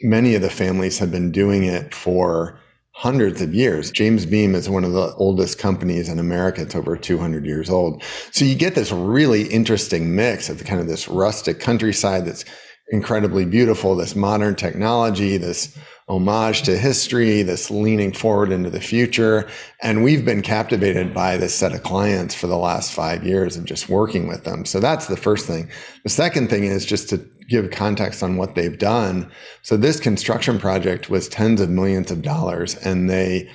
many 0.01 0.35
of 0.35 0.41
the 0.41 0.49
families 0.49 0.99
have 0.99 1.11
been 1.11 1.31
doing 1.31 1.63
it 1.63 1.93
for 1.93 2.59
hundreds 2.93 3.41
of 3.41 3.53
years. 3.53 3.89
James 3.89 4.25
Beam 4.25 4.53
is 4.53 4.69
one 4.69 4.83
of 4.83 4.91
the 4.91 5.13
oldest 5.15 5.57
companies 5.57 6.09
in 6.09 6.19
America. 6.19 6.61
It's 6.61 6.75
over 6.75 6.95
200 6.97 7.45
years 7.45 7.69
old. 7.69 8.03
So 8.31 8.45
you 8.45 8.55
get 8.55 8.75
this 8.75 8.91
really 8.91 9.43
interesting 9.43 10.15
mix 10.15 10.49
of 10.49 10.63
kind 10.65 10.81
of 10.81 10.87
this 10.87 11.07
rustic 11.07 11.59
countryside 11.59 12.25
that's 12.25 12.45
incredibly 12.91 13.45
beautiful, 13.45 13.95
this 13.95 14.15
modern 14.15 14.55
technology, 14.55 15.37
this 15.37 15.77
homage 16.09 16.63
to 16.63 16.77
history, 16.77 17.41
this 17.41 17.71
leaning 17.71 18.11
forward 18.11 18.51
into 18.51 18.69
the 18.69 18.81
future. 18.81 19.49
And 19.81 20.03
we've 20.03 20.25
been 20.25 20.41
captivated 20.41 21.13
by 21.13 21.37
this 21.37 21.55
set 21.55 21.73
of 21.73 21.83
clients 21.83 22.35
for 22.35 22.47
the 22.47 22.57
last 22.57 22.91
five 22.91 23.23
years 23.23 23.55
of 23.55 23.63
just 23.63 23.87
working 23.87 24.27
with 24.27 24.43
them. 24.43 24.65
So 24.65 24.81
that's 24.81 25.07
the 25.07 25.15
first 25.15 25.47
thing. 25.47 25.69
The 26.03 26.09
second 26.09 26.49
thing 26.49 26.65
is 26.65 26.85
just 26.85 27.07
to 27.09 27.17
give 27.49 27.71
context 27.71 28.23
on 28.23 28.37
what 28.37 28.55
they've 28.55 28.77
done. 28.77 29.31
So 29.61 29.77
this 29.77 29.99
construction 29.99 30.59
project 30.59 31.09
was 31.09 31.27
tens 31.27 31.61
of 31.61 31.69
millions 31.69 32.11
of 32.11 32.21
dollars 32.21 32.75
and 32.75 33.09
they 33.09 33.49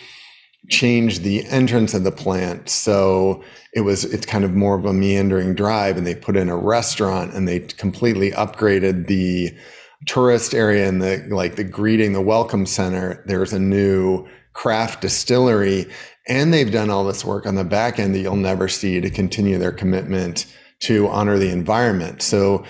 changed 0.68 1.22
the 1.22 1.44
entrance 1.46 1.94
of 1.94 2.04
the 2.04 2.12
plant. 2.12 2.68
So 2.68 3.42
it 3.72 3.82
was, 3.82 4.04
it's 4.04 4.26
kind 4.26 4.44
of 4.44 4.54
more 4.54 4.76
of 4.76 4.84
a 4.84 4.92
meandering 4.92 5.54
drive 5.54 5.96
and 5.96 6.06
they 6.06 6.14
put 6.14 6.36
in 6.36 6.48
a 6.48 6.56
restaurant 6.56 7.34
and 7.34 7.46
they 7.46 7.60
completely 7.60 8.32
upgraded 8.32 9.06
the 9.06 9.56
tourist 10.06 10.54
area 10.54 10.88
and 10.88 11.00
the 11.00 11.26
like 11.30 11.56
the 11.56 11.64
greeting, 11.64 12.12
the 12.12 12.20
welcome 12.20 12.66
center, 12.66 13.22
there's 13.26 13.52
a 13.52 13.58
new 13.58 14.26
craft 14.52 15.00
distillery. 15.02 15.86
And 16.28 16.52
they've 16.52 16.72
done 16.72 16.90
all 16.90 17.04
this 17.04 17.24
work 17.24 17.46
on 17.46 17.54
the 17.54 17.64
back 17.64 17.98
end 17.98 18.14
that 18.14 18.20
you'll 18.20 18.36
never 18.36 18.68
see 18.68 19.00
to 19.00 19.10
continue 19.10 19.58
their 19.58 19.72
commitment 19.72 20.52
to 20.80 21.06
honor 21.08 21.38
the 21.38 21.50
environment. 21.50 22.22
So 22.22 22.64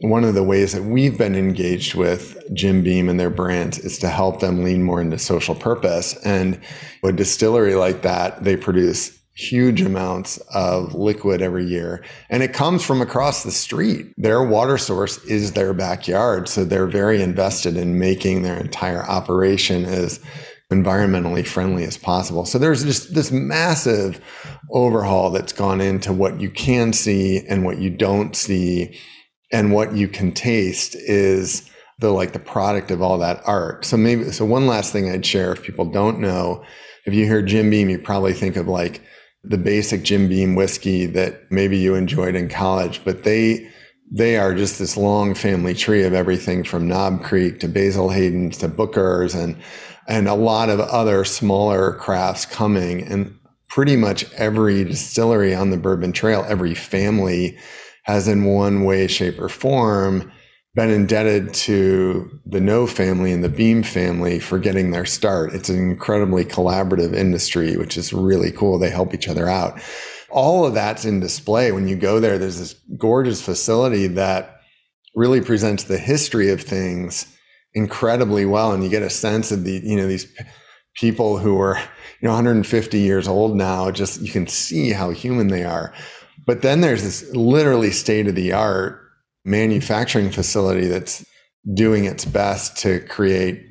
one 0.00 0.24
of 0.24 0.34
the 0.34 0.42
ways 0.42 0.72
that 0.72 0.82
we've 0.82 1.16
been 1.16 1.34
engaged 1.34 1.94
with 1.94 2.36
Jim 2.52 2.82
Beam 2.82 3.08
and 3.08 3.18
their 3.18 3.30
brands 3.30 3.78
is 3.78 3.98
to 3.98 4.08
help 4.08 4.40
them 4.40 4.62
lean 4.62 4.82
more 4.82 5.00
into 5.00 5.18
social 5.18 5.54
purpose. 5.54 6.14
And 6.24 6.60
a 7.02 7.12
distillery 7.12 7.74
like 7.74 8.02
that, 8.02 8.44
they 8.44 8.56
produce 8.56 9.18
huge 9.36 9.82
amounts 9.82 10.38
of 10.54 10.94
liquid 10.94 11.40
every 11.42 11.64
year. 11.64 12.04
And 12.30 12.42
it 12.42 12.52
comes 12.52 12.84
from 12.84 13.00
across 13.00 13.42
the 13.42 13.50
street. 13.50 14.12
Their 14.16 14.42
water 14.42 14.78
source 14.78 15.22
is 15.24 15.52
their 15.52 15.72
backyard. 15.72 16.48
So 16.48 16.64
they're 16.64 16.86
very 16.86 17.22
invested 17.22 17.76
in 17.76 17.98
making 17.98 18.42
their 18.42 18.58
entire 18.58 19.02
operation 19.02 19.84
as 19.84 20.20
environmentally 20.72 21.46
friendly 21.46 21.84
as 21.84 21.96
possible. 21.96 22.44
So 22.44 22.58
there's 22.58 22.82
just 22.82 23.14
this 23.14 23.30
massive 23.30 24.20
overhaul 24.72 25.30
that's 25.30 25.52
gone 25.52 25.80
into 25.80 26.12
what 26.12 26.40
you 26.40 26.50
can 26.50 26.92
see 26.92 27.46
and 27.46 27.64
what 27.64 27.78
you 27.78 27.90
don't 27.90 28.34
see 28.34 28.98
and 29.52 29.72
what 29.72 29.94
you 29.94 30.08
can 30.08 30.32
taste 30.32 30.94
is 30.94 31.70
the 31.98 32.10
like 32.10 32.32
the 32.32 32.38
product 32.38 32.90
of 32.90 33.00
all 33.00 33.18
that 33.18 33.42
art. 33.46 33.84
So 33.84 33.96
maybe 33.96 34.30
so 34.32 34.44
one 34.44 34.66
last 34.66 34.92
thing 34.92 35.10
i'd 35.10 35.24
share 35.24 35.52
if 35.52 35.62
people 35.62 35.86
don't 35.90 36.20
know 36.20 36.64
if 37.06 37.14
you 37.14 37.24
hear 37.24 37.40
jim 37.40 37.70
beam 37.70 37.88
you 37.88 37.98
probably 37.98 38.32
think 38.32 38.56
of 38.56 38.68
like 38.68 39.02
the 39.46 39.58
basic 39.58 40.02
Jim 40.02 40.28
Beam 40.28 40.54
whiskey 40.54 41.06
that 41.06 41.50
maybe 41.50 41.78
you 41.78 41.94
enjoyed 41.94 42.34
in 42.34 42.48
college, 42.48 43.00
but 43.04 43.22
they 43.22 43.70
they 44.10 44.36
are 44.36 44.54
just 44.54 44.78
this 44.78 44.96
long 44.96 45.34
family 45.34 45.74
tree 45.74 46.04
of 46.04 46.12
everything 46.12 46.62
from 46.62 46.86
Knob 46.86 47.24
Creek 47.24 47.58
to 47.60 47.68
Basil 47.68 48.10
Hayden's 48.10 48.58
to 48.58 48.68
Booker's 48.68 49.34
and 49.34 49.56
and 50.08 50.28
a 50.28 50.34
lot 50.34 50.68
of 50.68 50.80
other 50.80 51.24
smaller 51.24 51.94
crafts 51.94 52.44
coming. 52.46 53.02
And 53.02 53.36
pretty 53.68 53.96
much 53.96 54.30
every 54.34 54.84
distillery 54.84 55.54
on 55.54 55.70
the 55.70 55.76
Bourbon 55.76 56.12
Trail, 56.12 56.44
every 56.48 56.74
family 56.74 57.58
has 58.06 58.28
in 58.28 58.44
one 58.44 58.84
way, 58.84 59.08
shape, 59.08 59.38
or 59.40 59.48
form 59.48 60.30
been 60.76 60.90
indebted 60.90 61.52
to 61.54 62.30
the 62.46 62.60
Noe 62.60 62.86
family 62.86 63.32
and 63.32 63.42
the 63.42 63.48
Beam 63.48 63.82
family 63.82 64.38
for 64.38 64.58
getting 64.58 64.90
their 64.90 65.06
start. 65.06 65.54
It's 65.54 65.68
an 65.68 65.76
incredibly 65.76 66.44
collaborative 66.44 67.14
industry, 67.14 67.76
which 67.76 67.96
is 67.96 68.12
really 68.12 68.52
cool. 68.52 68.78
They 68.78 68.90
help 68.90 69.12
each 69.12 69.26
other 69.26 69.48
out. 69.48 69.80
All 70.30 70.64
of 70.66 70.74
that's 70.74 71.04
in 71.04 71.18
display. 71.18 71.72
When 71.72 71.88
you 71.88 71.96
go 71.96 72.20
there, 72.20 72.38
there's 72.38 72.58
this 72.58 72.74
gorgeous 72.96 73.42
facility 73.42 74.06
that 74.06 74.60
really 75.16 75.40
presents 75.40 75.84
the 75.84 75.98
history 75.98 76.50
of 76.50 76.60
things 76.60 77.26
incredibly 77.74 78.44
well. 78.44 78.72
And 78.72 78.84
you 78.84 78.90
get 78.90 79.02
a 79.02 79.10
sense 79.10 79.50
of 79.50 79.64
the, 79.64 79.80
you 79.82 79.96
know, 79.96 80.06
these 80.06 80.30
people 80.94 81.38
who 81.38 81.58
are, 81.58 81.78
you 82.20 82.28
know, 82.28 82.30
150 82.30 82.98
years 82.98 83.26
old 83.26 83.56
now, 83.56 83.90
just 83.90 84.20
you 84.20 84.30
can 84.30 84.46
see 84.46 84.90
how 84.90 85.10
human 85.10 85.48
they 85.48 85.64
are. 85.64 85.92
But 86.46 86.62
then 86.62 86.80
there's 86.80 87.02
this 87.02 87.34
literally 87.34 87.90
state 87.90 88.28
of 88.28 88.34
the 88.34 88.52
art 88.52 89.00
manufacturing 89.44 90.30
facility 90.30 90.86
that's 90.86 91.24
doing 91.74 92.04
its 92.04 92.24
best 92.24 92.76
to 92.78 93.00
create 93.00 93.64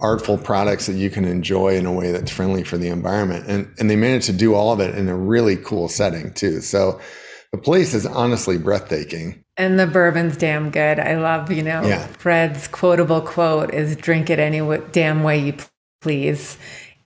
artful 0.00 0.38
products 0.38 0.86
that 0.86 0.94
you 0.94 1.10
can 1.10 1.24
enjoy 1.24 1.76
in 1.76 1.86
a 1.86 1.92
way 1.92 2.12
that's 2.12 2.30
friendly 2.30 2.64
for 2.64 2.78
the 2.78 2.88
environment. 2.88 3.46
And, 3.48 3.72
and 3.78 3.90
they 3.90 3.96
managed 3.96 4.26
to 4.26 4.32
do 4.32 4.54
all 4.54 4.72
of 4.72 4.80
it 4.80 4.96
in 4.96 5.08
a 5.08 5.16
really 5.16 5.56
cool 5.56 5.88
setting 5.88 6.32
too. 6.32 6.60
So 6.60 7.00
the 7.52 7.58
place 7.58 7.94
is 7.94 8.06
honestly 8.06 8.58
breathtaking. 8.58 9.44
And 9.56 9.78
the 9.78 9.86
bourbon's 9.86 10.36
damn 10.36 10.70
good. 10.70 10.98
I 10.98 11.16
love, 11.16 11.50
you 11.50 11.62
know, 11.62 11.82
yeah. 11.82 12.06
Fred's 12.06 12.68
quotable 12.68 13.20
quote 13.20 13.74
is 13.74 13.96
drink 13.96 14.30
it 14.30 14.38
any 14.38 14.60
damn 14.92 15.22
way 15.22 15.38
you 15.38 15.54
please. 16.00 16.56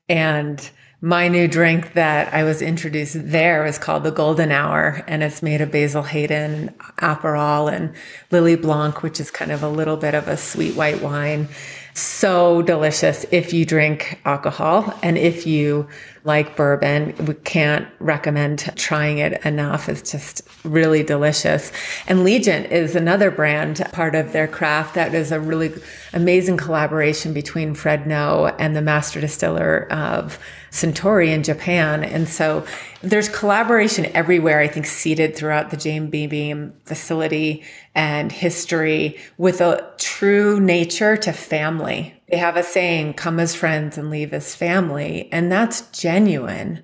And 0.09 0.71
my 1.05 1.29
new 1.29 1.47
drink 1.47 1.93
that 1.93 2.33
I 2.33 2.45
was 2.45 2.63
introduced 2.63 3.31
there 3.31 3.67
is 3.67 3.77
called 3.77 4.05
the 4.05 4.11
Golden 4.11 4.51
Hour, 4.51 5.05
and 5.07 5.23
it's 5.23 5.43
made 5.43 5.61
of 5.61 5.71
Basil 5.71 6.03
Hayden, 6.03 6.75
Aperol, 6.97 7.71
and 7.71 7.93
Lillet 8.31 8.63
Blanc, 8.63 9.03
which 9.03 9.21
is 9.21 9.31
kind 9.31 9.53
of 9.53 9.63
a 9.63 9.69
little 9.69 9.99
bit 9.99 10.15
of 10.15 10.29
a 10.29 10.39
sweet 10.39 10.75
white 10.77 11.03
wine. 11.03 11.47
So 11.93 12.63
delicious 12.63 13.27
if 13.31 13.53
you 13.53 13.67
drink 13.67 14.19
alcohol, 14.25 14.99
and 15.03 15.19
if 15.19 15.47
you 15.47 15.87
like 16.25 16.57
bourbon, 16.57 17.15
we 17.27 17.35
can't 17.35 17.87
recommend 17.99 18.73
trying 18.75 19.19
it 19.19 19.45
enough. 19.45 19.91
It's 19.91 20.11
just 20.11 20.41
really 20.65 21.03
delicious. 21.03 21.71
And 22.07 22.25
Legent 22.25 22.73
is 22.73 22.97
another 22.97 23.31
brand, 23.31 23.87
part 23.93 24.15
of 24.15 24.33
their 24.33 24.49
craft, 24.49 24.95
that 24.95 25.15
is 25.15 25.33
a 25.33 25.39
really 25.39 25.71
amazing 26.15 26.57
collaboration 26.57 27.35
between 27.35 27.75
Fred 27.75 28.07
Noe 28.07 28.55
and 28.59 28.75
the 28.75 28.81
master 28.81 29.21
distiller 29.21 29.87
of 29.93 30.39
Suntory 30.75 31.29
in 31.29 31.45
Japan. 31.45 32.03
And 32.03 32.29
so 32.29 32.67
there's 33.01 33.29
collaboration 33.29 34.07
everywhere, 34.07 34.59
I 34.59 34.67
think, 34.67 34.87
seeded 34.87 35.37
throughout 35.37 35.71
the 35.71 35.77
James 35.77 36.11
Beam 36.11 36.75
facility 36.85 37.63
and 37.95 38.33
history 38.33 39.17
with 39.39 39.61
a 39.61 39.89
true 39.99 40.59
nature 40.59 41.17
to 41.17 41.33
family. 41.33 42.15
They 42.29 42.37
have 42.39 42.57
a 42.57 42.63
saying, 42.63 43.15
come 43.15 43.39
as 43.39 43.55
friends 43.55 43.97
and 43.97 44.11
leave 44.11 44.33
as 44.33 44.55
family. 44.55 45.29
And 45.31 45.53
that's 45.53 45.83
genuine. 45.91 46.83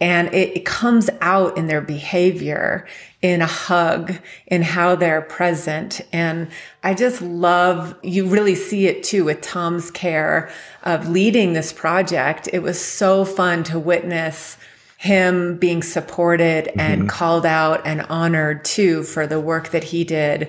And 0.00 0.28
it, 0.34 0.56
it, 0.56 0.64
comes 0.64 1.08
out 1.20 1.56
in 1.56 1.68
their 1.68 1.80
behavior, 1.80 2.88
in 3.22 3.40
a 3.40 3.46
hug, 3.46 4.14
in 4.48 4.62
how 4.62 4.96
they're 4.96 5.22
present. 5.22 6.00
And 6.12 6.48
I 6.82 6.94
just 6.94 7.22
love, 7.22 7.96
you 8.02 8.26
really 8.26 8.56
see 8.56 8.86
it 8.86 9.04
too 9.04 9.24
with 9.24 9.40
Tom's 9.40 9.92
care 9.92 10.50
of 10.82 11.08
leading 11.08 11.52
this 11.52 11.72
project. 11.72 12.48
It 12.52 12.60
was 12.60 12.84
so 12.84 13.24
fun 13.24 13.62
to 13.64 13.78
witness 13.78 14.56
him 15.02 15.56
being 15.56 15.82
supported 15.82 16.66
mm-hmm. 16.66 16.78
and 16.80 17.08
called 17.08 17.44
out 17.44 17.84
and 17.84 18.02
honored 18.02 18.64
too 18.64 19.02
for 19.02 19.26
the 19.26 19.40
work 19.40 19.70
that 19.70 19.82
he 19.82 20.04
did 20.04 20.48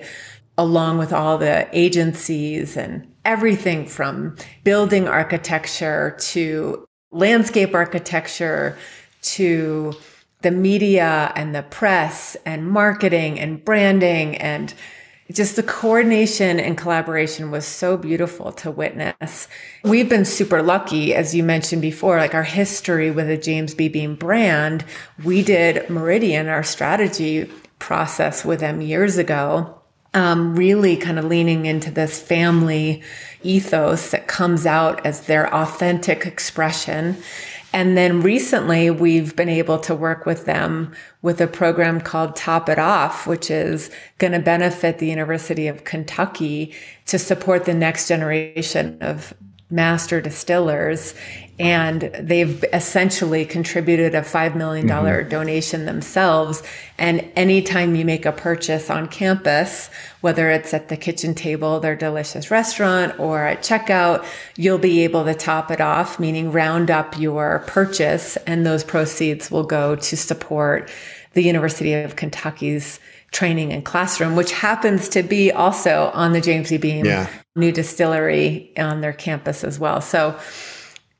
along 0.59 0.99
with 0.99 1.11
all 1.11 1.39
the 1.39 1.67
agencies 1.71 2.77
and 2.77 3.11
everything 3.25 3.87
from 3.87 4.35
building 4.63 5.07
architecture 5.07 6.15
to 6.19 6.85
landscape 7.11 7.73
architecture 7.73 8.77
to 9.23 9.91
the 10.43 10.51
media 10.51 11.33
and 11.35 11.55
the 11.55 11.63
press 11.63 12.37
and 12.45 12.69
marketing 12.69 13.39
and 13.39 13.65
branding 13.65 14.37
and 14.37 14.75
just 15.33 15.55
the 15.55 15.63
coordination 15.63 16.59
and 16.59 16.77
collaboration 16.77 17.51
was 17.51 17.65
so 17.65 17.97
beautiful 17.97 18.51
to 18.53 18.71
witness. 18.71 19.47
We've 19.83 20.07
been 20.07 20.25
super 20.25 20.61
lucky, 20.61 21.13
as 21.13 21.33
you 21.33 21.43
mentioned 21.43 21.81
before, 21.81 22.17
like 22.17 22.35
our 22.35 22.43
history 22.43 23.11
with 23.11 23.27
the 23.27 23.37
James 23.37 23.73
B. 23.73 23.89
Beam 23.89 24.15
brand. 24.15 24.85
We 25.23 25.41
did 25.41 25.89
Meridian, 25.89 26.47
our 26.47 26.63
strategy 26.63 27.51
process 27.79 28.45
with 28.45 28.59
them 28.59 28.79
years 28.79 29.17
ago 29.17 29.81
um, 30.13 30.55
really 30.55 30.95
kind 30.95 31.17
of 31.17 31.25
leaning 31.25 31.65
into 31.65 31.89
this 31.89 32.21
family 32.21 33.01
ethos 33.41 34.11
that 34.11 34.27
comes 34.27 34.65
out 34.65 35.05
as 35.05 35.25
their 35.25 35.53
authentic 35.53 36.25
expression. 36.25 37.17
And 37.73 37.97
then 37.97 38.21
recently, 38.21 38.91
we've 38.91 39.35
been 39.35 39.49
able 39.49 39.79
to 39.79 39.95
work 39.95 40.27
with 40.27 40.45
them 40.45 40.93
with 41.23 41.41
a 41.41 41.47
program 41.47 41.99
called 41.99 42.35
Top 42.35 42.69
It 42.69 42.77
Off, 42.77 43.25
which 43.25 43.49
is 43.49 43.89
going 44.19 44.33
to 44.33 44.39
benefit 44.39 44.99
the 44.99 45.07
University 45.07 45.67
of 45.67 45.83
Kentucky 45.83 46.73
to 47.07 47.17
support 47.17 47.65
the 47.65 47.73
next 47.73 48.07
generation 48.07 48.99
of 49.01 49.33
master 49.73 50.21
distillers 50.21 51.15
and 51.59 52.01
they've 52.19 52.63
essentially 52.73 53.45
contributed 53.45 54.15
a 54.15 54.21
$5 54.21 54.55
million 54.55 54.87
mm-hmm. 54.87 55.29
donation 55.29 55.85
themselves. 55.85 56.63
And 56.97 57.29
anytime 57.35 57.95
you 57.95 58.05
make 58.05 58.25
a 58.25 58.31
purchase 58.31 58.89
on 58.89 59.07
campus, 59.07 59.89
whether 60.21 60.49
it's 60.49 60.73
at 60.73 60.89
the 60.89 60.97
kitchen 60.97 61.35
table, 61.35 61.79
their 61.79 61.95
delicious 61.95 62.49
restaurant, 62.49 63.19
or 63.19 63.45
at 63.45 63.59
checkout, 63.59 64.25
you'll 64.57 64.79
be 64.79 65.03
able 65.03 65.25
to 65.25 65.35
top 65.35 65.69
it 65.69 65.79
off, 65.79 66.19
meaning 66.19 66.51
round 66.51 66.89
up 66.89 67.19
your 67.19 67.63
purchase, 67.67 68.35
and 68.47 68.65
those 68.65 68.83
proceeds 68.83 69.51
will 69.51 69.63
go 69.63 69.95
to 69.95 70.17
support 70.17 70.89
the 71.33 71.43
University 71.43 71.93
of 71.93 72.15
Kentucky's 72.15 72.99
training 73.33 73.73
and 73.73 73.83
classroom, 73.83 74.35
which 74.35 74.51
happens 74.51 75.09
to 75.09 75.23
be 75.23 75.51
also 75.51 76.11
on 76.13 76.31
the 76.31 76.39
James 76.39 76.71
E. 76.71 76.77
Beam 76.77 77.05
yeah. 77.05 77.27
new 77.55 77.71
distillery 77.71 78.71
on 78.77 79.01
their 79.01 79.11
campus 79.11 79.63
as 79.63 79.79
well. 79.79 79.99
So 79.99 80.39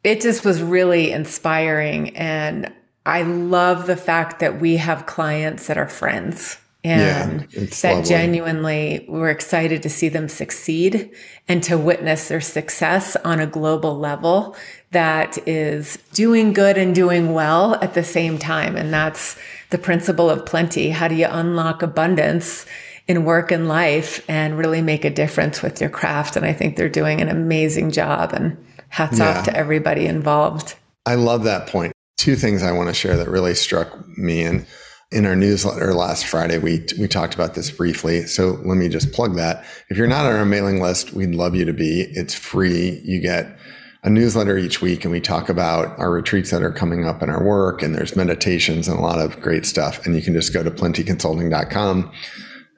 it 0.04 0.22
just 0.22 0.46
was 0.46 0.62
really 0.62 1.12
inspiring. 1.12 2.16
And 2.16 2.72
I 3.06 3.24
love 3.24 3.88
the 3.88 3.98
fact 3.98 4.40
that 4.40 4.62
we 4.62 4.78
have 4.78 5.06
clients 5.06 5.68
that 5.68 5.78
are 5.78 5.90
friends 5.90 6.58
and 6.86 7.48
yeah, 7.52 7.66
that 7.82 7.94
lovely. 7.96 8.10
genuinely 8.10 9.06
we're 9.08 9.30
excited 9.30 9.82
to 9.84 9.90
see 9.90 10.10
them 10.10 10.28
succeed 10.28 11.12
and 11.48 11.64
to 11.64 11.78
witness 11.78 12.28
their 12.28 12.42
success 12.42 13.16
on 13.18 13.40
a 13.40 13.48
global 13.48 13.98
level 13.98 14.56
that 14.92 15.38
is 15.48 15.98
doing 16.14 16.52
good 16.52 16.78
and 16.78 16.94
doing 16.94 17.34
well 17.34 17.76
at 17.76 17.94
the 17.94 18.04
same 18.04 18.38
time. 18.38 18.76
And 18.76 18.94
that's 18.94 19.38
the 19.74 19.78
principle 19.78 20.30
of 20.30 20.46
plenty. 20.46 20.90
How 20.90 21.10
do 21.10 21.16
you 21.16 21.28
unlock 21.30 21.82
abundance 21.82 22.66
in 23.08 23.26
work 23.26 23.52
and 23.52 23.68
life 23.68 24.24
and 24.30 24.58
really 24.58 24.82
make 24.82 25.04
a 25.04 25.10
difference 25.10 25.62
with 25.62 25.82
your 25.82 25.90
craft? 25.90 26.38
And 26.38 26.46
I 26.46 26.54
think 26.54 26.78
they're 26.78 26.88
doing 26.88 27.20
an 27.20 27.28
amazing 27.28 27.92
job. 27.92 28.32
And 28.32 28.56
hats 28.94 29.18
yeah. 29.18 29.30
off 29.30 29.46
to 29.46 29.56
everybody 29.56 30.06
involved. 30.06 30.76
I 31.06 31.16
love 31.16 31.44
that 31.44 31.68
point. 31.68 31.94
Two 32.18 32.36
things 32.36 32.62
I 32.62 32.72
want 32.72 32.90
to 32.90 32.94
share 32.94 33.18
that 33.18 33.28
really 33.28 33.56
struck 33.56 34.08
me 34.18 34.44
and 34.44 34.66
in 35.12 35.28
our 35.28 35.36
newsletter 35.36 35.94
last 35.94 36.26
Friday, 36.26 36.58
we 36.58 36.84
we 37.00 37.08
talked 37.08 37.36
about 37.36 37.54
this 37.54 37.70
briefly. 37.70 38.26
So 38.26 38.60
let 38.66 38.78
me 38.78 38.90
just 38.90 39.12
plug 39.12 39.36
that. 39.36 39.64
If 39.90 39.98
you're 39.98 40.08
not 40.08 40.26
on 40.26 40.36
our 40.36 40.46
mailing 40.46 40.82
list, 40.82 41.14
we'd 41.14 41.36
love 41.36 41.56
you 41.56 41.66
to 41.66 41.74
be. 41.74 42.08
It's 42.12 42.34
free. 42.34 43.00
You 43.04 43.22
get 43.22 43.56
a 44.04 44.10
newsletter 44.10 44.58
each 44.58 44.82
week, 44.82 45.06
and 45.06 45.12
we 45.12 45.22
talk 45.22 45.48
about 45.48 45.98
our 45.98 46.12
retreats 46.12 46.52
that 46.52 46.62
are 46.62 46.72
coming 46.72 47.06
up 47.06 47.24
in 47.24 47.30
our 47.30 47.44
work, 47.44 47.82
and 47.82 47.96
there's 47.96 48.16
meditations 48.16 48.88
and 48.88 49.00
a 49.00 49.02
lot 49.02 49.20
of 49.20 49.40
great 49.42 49.66
stuff. 49.66 50.06
And 50.06 50.16
you 50.16 50.22
can 50.22 50.34
just 50.34 50.54
go 50.54 50.62
to 50.62 50.70
plentyconsulting.com 50.70 52.12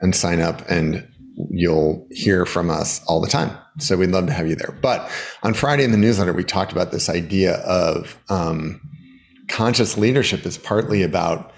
and 0.02 0.16
sign 0.16 0.40
up, 0.40 0.62
and 0.70 1.08
you'll 1.50 2.08
hear 2.12 2.46
from 2.46 2.70
us 2.70 3.04
all 3.06 3.20
the 3.20 3.28
time. 3.28 3.58
So 3.80 3.98
we'd 3.98 4.12
love 4.12 4.28
to 4.28 4.34
have 4.34 4.48
you 4.48 4.56
there. 4.56 4.78
But 4.82 5.10
on 5.44 5.54
Friday 5.54 5.84
in 5.84 5.92
the 5.92 5.98
newsletter, 5.98 6.32
we 6.32 6.44
talked 6.44 6.72
about 6.72 6.92
this 6.92 7.10
idea 7.10 7.56
of 7.62 8.18
um, 8.30 8.80
conscious 9.48 9.98
leadership 9.98 10.46
is 10.46 10.58
partly 10.58 11.02
about 11.02 11.52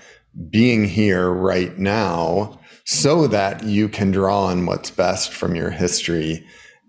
being 0.49 0.85
here 0.85 1.29
right 1.29 1.77
now 1.77 2.59
so 2.85 3.27
that 3.27 3.63
you 3.63 3.89
can 3.89 4.11
draw 4.11 4.45
on 4.45 4.65
what's 4.65 4.91
best 4.91 5.33
from 5.33 5.55
your 5.55 5.69
history 5.69 6.45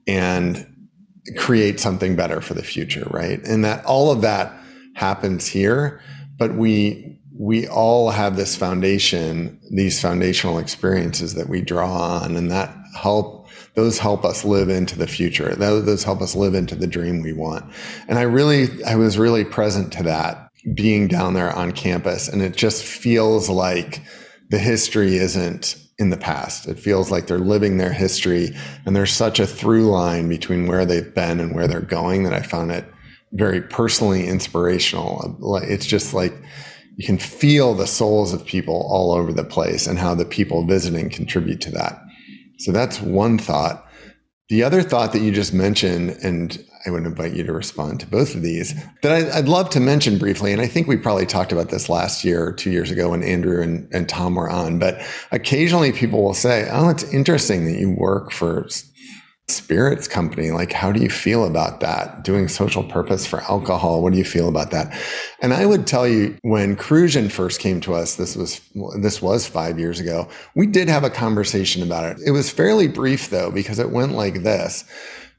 and 0.07 0.67
create 1.37 1.81
something 1.81 2.17
better 2.17 2.41
for 2.41 2.55
the 2.55 2.63
future, 2.63 3.07
right? 3.11 3.41
And 3.45 3.65
that 3.65 3.85
all 3.85 4.11
of 4.11 4.23
that 4.23 4.53
happens 4.95 5.47
here, 5.47 6.01
but 6.39 6.55
we 6.55 7.17
we 7.39 7.69
all 7.69 8.11
have 8.11 8.35
this 8.35 8.57
foundation, 8.57 9.61
these 9.71 10.01
foundational 10.01 10.59
experiences 10.59 11.35
that 11.35 11.49
we 11.49 11.61
draw 11.61 12.21
on, 12.21 12.37
and 12.37 12.51
that 12.51 12.75
help 12.97 13.49
those 13.75 13.99
help 13.99 14.25
us 14.25 14.45
live 14.45 14.69
into 14.69 14.99
the 14.99 15.07
future. 15.07 15.55
Those 15.55 16.03
help 16.03 16.21
us 16.21 16.35
live 16.35 16.55
into 16.55 16.75
the 16.75 16.89
dream 16.89 17.23
we 17.23 17.33
want. 17.33 17.65
And 18.09 18.19
I 18.19 18.23
really, 18.23 18.83
I 18.83 18.97
was 18.97 19.17
really 19.17 19.45
present 19.45 19.93
to 19.93 20.03
that 20.03 20.51
being 20.75 21.07
down 21.07 21.35
there 21.35 21.53
on 21.53 21.71
campus, 21.71 22.29
and 22.29 22.43
it 22.43 22.57
just 22.57 22.83
feels 22.83 23.49
like 23.49 24.03
the 24.51 24.59
history 24.59 25.17
isn't 25.17 25.77
in 25.99 26.11
the 26.11 26.17
past. 26.17 26.69
It 26.69 26.79
feels 26.79 27.11
like 27.11 27.27
they're 27.27 27.39
living 27.39 27.77
their 27.77 27.93
history, 27.93 28.57
and 28.87 28.95
there's 28.95 29.13
such 29.13 29.41
a 29.41 29.47
through 29.47 29.91
line 29.91 30.29
between 30.29 30.67
where 30.67 30.87
they've 30.87 31.15
been 31.15 31.41
and 31.41 31.55
where 31.55 31.67
they're 31.67 31.81
going 31.81 32.23
that 32.25 32.33
I 32.33 32.43
found 32.43 32.71
it 32.71 32.85
very 33.33 33.61
personally 33.61 34.27
inspirational. 34.27 35.37
It's 35.65 35.87
just 35.87 36.15
like 36.15 36.33
you 36.97 37.07
can 37.07 37.19
feel 37.19 37.75
the 37.75 37.87
souls 37.87 38.33
of 38.33 38.45
people 38.45 38.87
all 38.89 39.13
over 39.13 39.33
the 39.33 39.45
place 39.45 39.87
and 39.87 39.99
how 39.99 40.15
the 40.15 40.25
people 40.25 40.65
visiting 40.65 41.11
contribute 41.11 41.61
to 41.63 41.71
that. 41.73 42.01
So 42.59 42.73
that's 42.73 43.01
one 43.01 43.39
thought. 43.39 43.85
The 44.49 44.63
other 44.63 44.83
thought 44.83 45.13
that 45.13 45.21
you 45.21 45.31
just 45.31 45.53
mentioned, 45.53 46.19
and 46.23 46.65
I 46.87 46.91
would 46.91 47.05
invite 47.05 47.35
you 47.35 47.45
to 47.45 47.53
respond 47.53 48.01
to 48.01 48.07
both 48.07 48.35
of 48.35 48.41
these, 48.41 48.75
that 49.03 49.13
I'd 49.35 49.47
love 49.47 49.69
to 49.71 49.81
mention 49.81 50.17
briefly, 50.17 50.53
and 50.53 50.63
I 50.63 50.67
think 50.67 50.87
we 50.87 50.97
probably 50.97 51.27
talked 51.27 51.53
about 51.53 51.69
this 51.69 51.91
last 51.91 52.25
year 52.25 52.47
or 52.47 52.53
two 52.53 52.71
years 52.71 52.91
ago 52.91 53.11
when 53.11 53.23
Andrew 53.23 53.61
and, 53.61 53.87
and 53.93 54.09
Tom 54.09 54.37
were 54.37 54.49
on, 54.49 54.79
but 54.79 55.03
occasionally 55.33 55.93
people 55.93 56.23
will 56.23 56.33
say, 56.33 56.67
Oh, 56.71 56.89
it's 56.89 57.05
interesting 57.13 57.67
that 57.67 57.79
you 57.79 57.91
work 57.91 58.31
for 58.31 58.67
spirits 59.49 60.07
company. 60.07 60.51
Like, 60.51 60.73
how 60.73 60.93
do 60.93 61.01
you 61.01 61.09
feel 61.09 61.45
about 61.45 61.81
that? 61.81 62.23
Doing 62.23 62.49
social 62.49 62.85
purpose 62.85 63.27
for 63.27 63.41
alcohol. 63.43 64.03
What 64.03 64.13
do 64.13 64.19
you 64.19 64.25
feel 64.25 64.49
about 64.49 64.71
that? 64.73 64.95
And 65.41 65.55
I 65.55 65.65
would 65.65 65.87
tell 65.87 66.07
you 66.07 66.37
when 66.43 66.77
Cruzan 66.77 67.33
first 67.33 67.59
came 67.59 67.81
to 67.81 67.95
us, 67.95 68.17
this 68.17 68.37
was, 68.37 68.61
this 69.01 69.23
was 69.23 69.47
five 69.47 69.79
years 69.79 70.01
ago. 70.01 70.29
We 70.55 70.67
did 70.67 70.89
have 70.89 71.03
a 71.03 71.11
conversation 71.11 71.83
about 71.83 72.05
it. 72.05 72.19
It 72.27 72.33
was 72.33 72.51
fairly 72.51 72.89
brief 72.89 73.31
though, 73.31 73.51
because 73.51 73.79
it 73.79 73.91
went 73.91 74.13
like 74.13 74.43
this. 74.43 74.85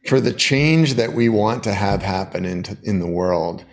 For 0.07 0.19
the 0.19 0.33
change 0.33 0.95
that 0.95 1.13
we 1.13 1.29
want 1.29 1.63
to 1.65 1.73
have 1.73 2.01
happen 2.01 2.45
in, 2.45 2.65
in 2.83 2.99
the 2.99 3.07
world, 3.07 3.63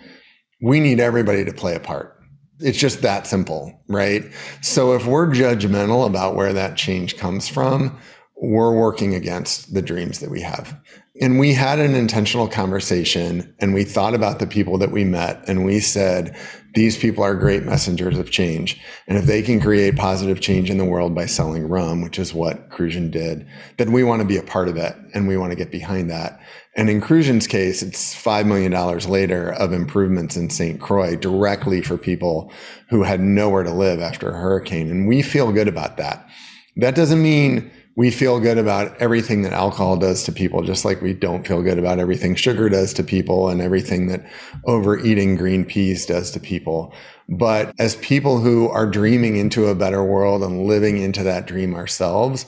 we 0.61 0.81
need 0.81 1.01
everybody 1.01 1.44
to 1.44 1.53
play 1.53 1.75
a 1.75 1.81
part. 1.81 2.12
It's 2.59 2.79
just 2.79 3.03
that 3.03 3.27
simple, 3.27 3.79
right? 3.88 4.25
So 4.61 4.94
if 4.94 5.07
we're 5.07 5.29
judgmental 5.29 6.07
about 6.07 6.35
where 6.35 6.53
that 6.53 6.77
change 6.77 7.16
comes 7.16 7.49
from, 7.49 7.99
we're 8.40 8.75
working 8.75 9.14
against 9.14 9.72
the 9.72 9.83
dreams 9.83 10.20
that 10.20 10.31
we 10.31 10.42
have. 10.42 10.79
And 11.22 11.38
we 11.38 11.55
had 11.55 11.79
an 11.79 11.94
intentional 11.94 12.46
conversation 12.46 13.55
and 13.59 13.72
we 13.72 13.85
thought 13.85 14.14
about 14.14 14.38
the 14.38 14.46
people 14.46 14.77
that 14.79 14.90
we 14.90 15.05
met 15.05 15.42
and 15.49 15.64
we 15.64 15.81
said, 15.81 16.37
these 16.75 16.99
people 16.99 17.25
are 17.25 17.35
great 17.35 17.62
messengers 17.62 18.18
of 18.18 18.31
change. 18.31 18.79
And 19.09 19.16
if 19.16 19.25
they 19.25 19.40
can 19.40 19.59
create 19.59 19.96
positive 19.96 20.42
change 20.42 20.68
in 20.68 20.77
the 20.77 20.85
world 20.85 21.14
by 21.14 21.25
selling 21.25 21.66
rum, 21.66 22.03
which 22.03 22.18
is 22.18 22.35
what 22.35 22.68
Cruzan 22.68 23.11
did, 23.11 23.46
then 23.79 23.92
we 23.92 24.05
want 24.05 24.20
to 24.20 24.29
be 24.29 24.37
a 24.37 24.42
part 24.42 24.68
of 24.68 24.77
it 24.77 24.94
and 25.14 25.27
we 25.27 25.38
want 25.38 25.53
to 25.53 25.57
get 25.57 25.70
behind 25.70 26.11
that. 26.11 26.38
And 26.77 26.90
in 26.90 27.01
Cruzan's 27.01 27.46
case, 27.46 27.83
it's 27.83 28.14
$5 28.14 28.44
million 28.44 28.70
later 29.11 29.55
of 29.55 29.72
improvements 29.72 30.37
in 30.37 30.51
St. 30.51 30.79
Croix 30.79 31.16
directly 31.16 31.81
for 31.81 31.96
people 31.96 32.53
who 32.90 33.03
had 33.03 33.20
nowhere 33.20 33.62
to 33.62 33.72
live 33.72 34.01
after 34.01 34.29
a 34.29 34.38
hurricane. 34.38 34.90
And 34.90 35.09
we 35.09 35.22
feel 35.22 35.53
good 35.53 35.68
about 35.68 35.96
that. 35.96 36.29
That 36.77 36.94
doesn't 36.94 37.22
mean 37.22 37.70
we 37.97 38.11
feel 38.11 38.39
good 38.39 38.59
about 38.59 38.95
everything 38.99 39.41
that 39.43 39.55
alcohol 39.55 39.97
does 39.97 40.23
to 40.25 40.33
people, 40.33 40.63
just 40.63 40.85
like 40.85 41.01
we 41.01 41.15
don't 41.15 41.47
feel 41.47 41.63
good 41.63 41.79
about 41.79 41.99
everything 41.99 42.35
sugar 42.35 42.69
does 42.69 42.93
to 42.93 43.03
people 43.03 43.49
and 43.49 43.63
everything 43.63 44.07
that 44.09 44.25
overeating 44.67 45.35
green 45.35 45.65
peas 45.65 46.05
does 46.05 46.31
to 46.31 46.39
people. 46.39 46.93
But 47.29 47.75
as 47.79 47.97
people 47.97 48.39
who 48.39 48.69
are 48.69 48.87
dreaming 48.87 49.37
into 49.37 49.67
a 49.67 49.75
better 49.75 50.05
world 50.05 50.43
and 50.43 50.67
living 50.67 50.99
into 50.99 51.23
that 51.23 51.47
dream 51.47 51.75
ourselves, 51.75 52.45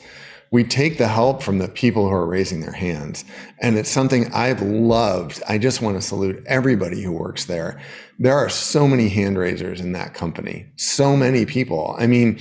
we 0.50 0.64
take 0.64 0.98
the 0.98 1.08
help 1.08 1.42
from 1.42 1.58
the 1.58 1.68
people 1.68 2.08
who 2.08 2.14
are 2.14 2.26
raising 2.26 2.60
their 2.60 2.72
hands. 2.72 3.24
And 3.60 3.76
it's 3.76 3.90
something 3.90 4.32
I've 4.32 4.62
loved. 4.62 5.42
I 5.48 5.58
just 5.58 5.80
want 5.80 5.96
to 5.96 6.06
salute 6.06 6.42
everybody 6.46 7.02
who 7.02 7.12
works 7.12 7.46
there. 7.46 7.80
There 8.18 8.36
are 8.36 8.48
so 8.48 8.86
many 8.86 9.08
hand 9.08 9.38
raisers 9.38 9.80
in 9.80 9.92
that 9.92 10.14
company, 10.14 10.66
so 10.76 11.16
many 11.16 11.44
people. 11.46 11.96
I 11.98 12.06
mean, 12.06 12.38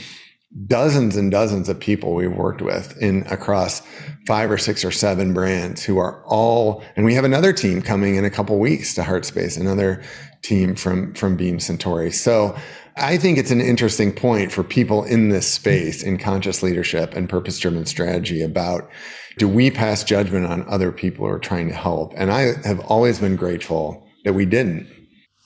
dozens 0.66 1.16
and 1.16 1.30
dozens 1.30 1.70
of 1.70 1.80
people 1.80 2.16
we've 2.16 2.36
worked 2.36 2.62
with 2.62 2.98
in 2.98 3.26
across 3.28 3.82
five 4.26 4.50
or 4.50 4.58
six 4.58 4.84
or 4.84 4.92
seven 4.92 5.34
brands 5.34 5.84
who 5.84 5.98
are 5.98 6.24
all 6.26 6.84
and 6.96 7.06
we 7.06 7.14
have 7.14 7.26
another 7.26 7.54
team 7.54 7.82
coming 7.82 8.16
in 8.16 8.26
a 8.26 8.30
couple 8.30 8.58
weeks 8.58 8.96
to 8.96 9.02
heartspace 9.02 9.60
another 9.60 10.02
team 10.42 10.74
from 10.74 11.14
from 11.14 11.36
beam 11.36 11.58
Suntory 11.60 12.12
so 12.12 12.58
i 12.96 13.18
think 13.18 13.38
it's 13.38 13.52
an 13.52 13.62
interesting 13.62 14.12
point 14.12 14.52
for 14.52 14.64
people 14.64 15.04
in 15.04 15.30
this 15.30 15.52
space 15.52 16.02
in 16.02 16.18
conscious 16.18 16.64
leadership 16.64 17.14
and 17.14 17.30
purpose 17.30 17.60
driven 17.60 17.86
strategy 17.86 18.42
about 18.42 18.90
do 19.38 19.48
we 19.48 19.70
pass 19.70 20.04
judgment 20.04 20.48
on 20.48 20.68
other 20.68 20.92
people 20.92 21.28
who 21.28 21.32
are 21.32 21.38
trying 21.38 21.68
to 21.68 21.76
help? 21.76 22.14
And 22.16 22.32
i 22.32 22.54
have 22.68 22.80
always 22.88 23.20
been 23.20 23.36
grateful 23.36 24.08
that 24.24 24.34
we 24.34 24.46
didn't 24.46 24.88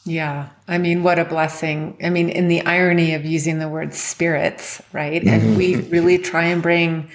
yeah. 0.03 0.49
I 0.67 0.77
mean, 0.77 1.03
what 1.03 1.19
a 1.19 1.25
blessing. 1.25 1.97
I 2.03 2.09
mean, 2.09 2.29
in 2.29 2.47
the 2.47 2.61
irony 2.61 3.13
of 3.13 3.25
using 3.25 3.59
the 3.59 3.69
word 3.69 3.93
spirits, 3.93 4.81
right? 4.93 5.23
And 5.23 5.41
mm-hmm. 5.41 5.57
we 5.57 5.75
really 5.75 6.17
try 6.17 6.45
and 6.45 6.61
bring 6.61 7.09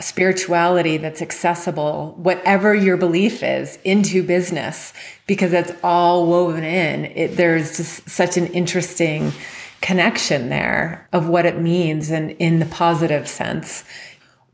spirituality 0.00 0.96
that's 0.96 1.22
accessible, 1.22 2.14
whatever 2.16 2.74
your 2.74 2.96
belief 2.96 3.42
is, 3.42 3.78
into 3.84 4.22
business 4.22 4.92
because 5.26 5.52
it's 5.52 5.72
all 5.84 6.26
woven 6.26 6.64
in. 6.64 7.04
It, 7.04 7.36
there's 7.36 7.76
just 7.76 8.08
such 8.08 8.36
an 8.36 8.46
interesting 8.48 9.32
connection 9.80 10.48
there 10.48 11.06
of 11.12 11.28
what 11.28 11.44
it 11.44 11.60
means 11.60 12.10
and 12.10 12.30
in 12.32 12.58
the 12.58 12.66
positive 12.66 13.28
sense 13.28 13.84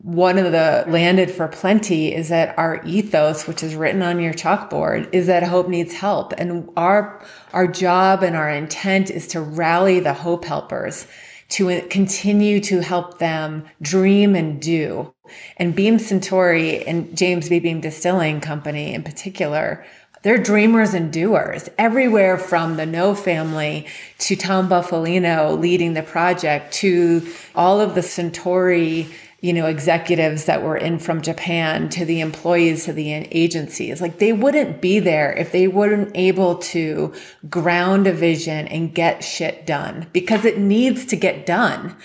one 0.02 0.38
of 0.38 0.50
the 0.50 0.84
landed 0.88 1.30
for 1.30 1.46
plenty 1.46 2.14
is 2.14 2.30
that 2.30 2.58
our 2.58 2.82
ethos, 2.86 3.46
which 3.46 3.62
is 3.62 3.74
written 3.74 4.02
on 4.02 4.18
your 4.18 4.32
chalkboard, 4.32 5.08
is 5.12 5.26
that 5.26 5.42
hope 5.42 5.68
needs 5.68 5.92
help. 5.92 6.32
And 6.38 6.70
our, 6.76 7.22
our 7.52 7.66
job 7.66 8.22
and 8.22 8.34
our 8.34 8.48
intent 8.48 9.10
is 9.10 9.26
to 9.28 9.42
rally 9.42 10.00
the 10.00 10.14
hope 10.14 10.46
helpers 10.46 11.06
to 11.50 11.80
continue 11.90 12.60
to 12.60 12.80
help 12.80 13.18
them 13.18 13.64
dream 13.82 14.34
and 14.34 14.62
do. 14.62 15.12
And 15.58 15.74
Beam 15.74 15.98
Suntory 15.98 16.82
and 16.86 17.14
James 17.16 17.48
B. 17.48 17.60
Beam 17.60 17.80
Distilling 17.80 18.40
Company 18.40 18.94
in 18.94 19.02
particular, 19.02 19.84
they're 20.22 20.38
dreamers 20.38 20.94
and 20.94 21.12
doers 21.12 21.68
everywhere 21.76 22.38
from 22.38 22.76
the 22.76 22.86
Noe 22.86 23.14
family 23.14 23.86
to 24.18 24.36
Tom 24.36 24.68
Buffalino 24.68 25.58
leading 25.58 25.94
the 25.94 26.02
project 26.02 26.72
to 26.74 27.26
all 27.54 27.80
of 27.80 27.94
the 27.94 28.00
Suntory 28.00 29.12
you 29.40 29.54
know, 29.54 29.66
executives 29.66 30.44
that 30.44 30.62
were 30.62 30.76
in 30.76 30.98
from 30.98 31.22
Japan 31.22 31.88
to 31.88 32.04
the 32.04 32.20
employees 32.20 32.84
to 32.84 32.92
the 32.92 33.12
agencies. 33.12 34.00
Like 34.00 34.18
they 34.18 34.32
wouldn't 34.32 34.82
be 34.82 34.98
there 34.98 35.32
if 35.32 35.52
they 35.52 35.66
weren't 35.66 36.10
able 36.14 36.56
to 36.56 37.12
ground 37.48 38.06
a 38.06 38.12
vision 38.12 38.68
and 38.68 38.94
get 38.94 39.24
shit 39.24 39.66
done 39.66 40.06
because 40.12 40.44
it 40.44 40.58
needs 40.58 41.06
to 41.06 41.16
get 41.16 41.46
done. 41.46 41.96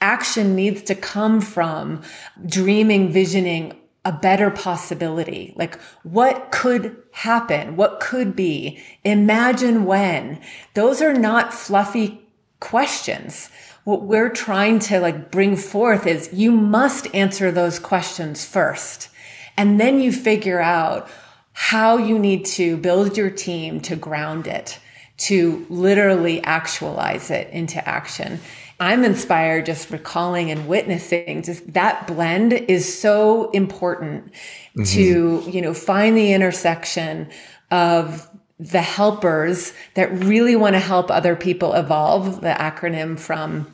Action 0.00 0.54
needs 0.54 0.82
to 0.82 0.94
come 0.94 1.40
from 1.40 2.02
dreaming, 2.46 3.10
visioning 3.10 3.72
a 4.04 4.12
better 4.12 4.50
possibility. 4.50 5.52
Like 5.56 5.80
what 6.04 6.52
could 6.52 6.96
happen? 7.10 7.74
What 7.74 7.98
could 8.00 8.36
be? 8.36 8.80
Imagine 9.02 9.84
when. 9.84 10.40
Those 10.74 11.02
are 11.02 11.14
not 11.14 11.52
fluffy 11.52 12.20
questions 12.60 13.50
what 13.84 14.02
we're 14.02 14.30
trying 14.30 14.78
to 14.78 14.98
like 15.00 15.30
bring 15.30 15.56
forth 15.56 16.06
is 16.06 16.30
you 16.32 16.50
must 16.50 17.14
answer 17.14 17.50
those 17.50 17.78
questions 17.78 18.44
first. 18.44 19.08
And 19.56 19.78
then 19.78 20.00
you 20.00 20.10
figure 20.10 20.60
out 20.60 21.08
how 21.52 21.98
you 21.98 22.18
need 22.18 22.44
to 22.44 22.76
build 22.78 23.16
your 23.16 23.30
team 23.30 23.80
to 23.82 23.94
ground 23.94 24.46
it, 24.46 24.80
to 25.16 25.64
literally 25.68 26.42
actualize 26.42 27.30
it 27.30 27.48
into 27.50 27.86
action. 27.88 28.40
I'm 28.80 29.04
inspired 29.04 29.66
just 29.66 29.90
recalling 29.90 30.50
and 30.50 30.66
witnessing 30.66 31.42
just 31.42 31.72
that 31.74 32.08
blend 32.08 32.52
is 32.52 33.00
so 33.00 33.50
important 33.50 34.32
mm-hmm. 34.76 34.82
to, 34.82 35.48
you 35.48 35.62
know, 35.62 35.74
find 35.74 36.16
the 36.16 36.32
intersection 36.32 37.30
of 37.70 38.28
the 38.58 38.82
helpers 38.82 39.72
that 39.94 40.10
really 40.24 40.56
want 40.56 40.74
to 40.74 40.80
help 40.80 41.10
other 41.10 41.36
people 41.36 41.74
evolve, 41.74 42.40
the 42.40 42.48
acronym 42.48 43.18
from 43.18 43.72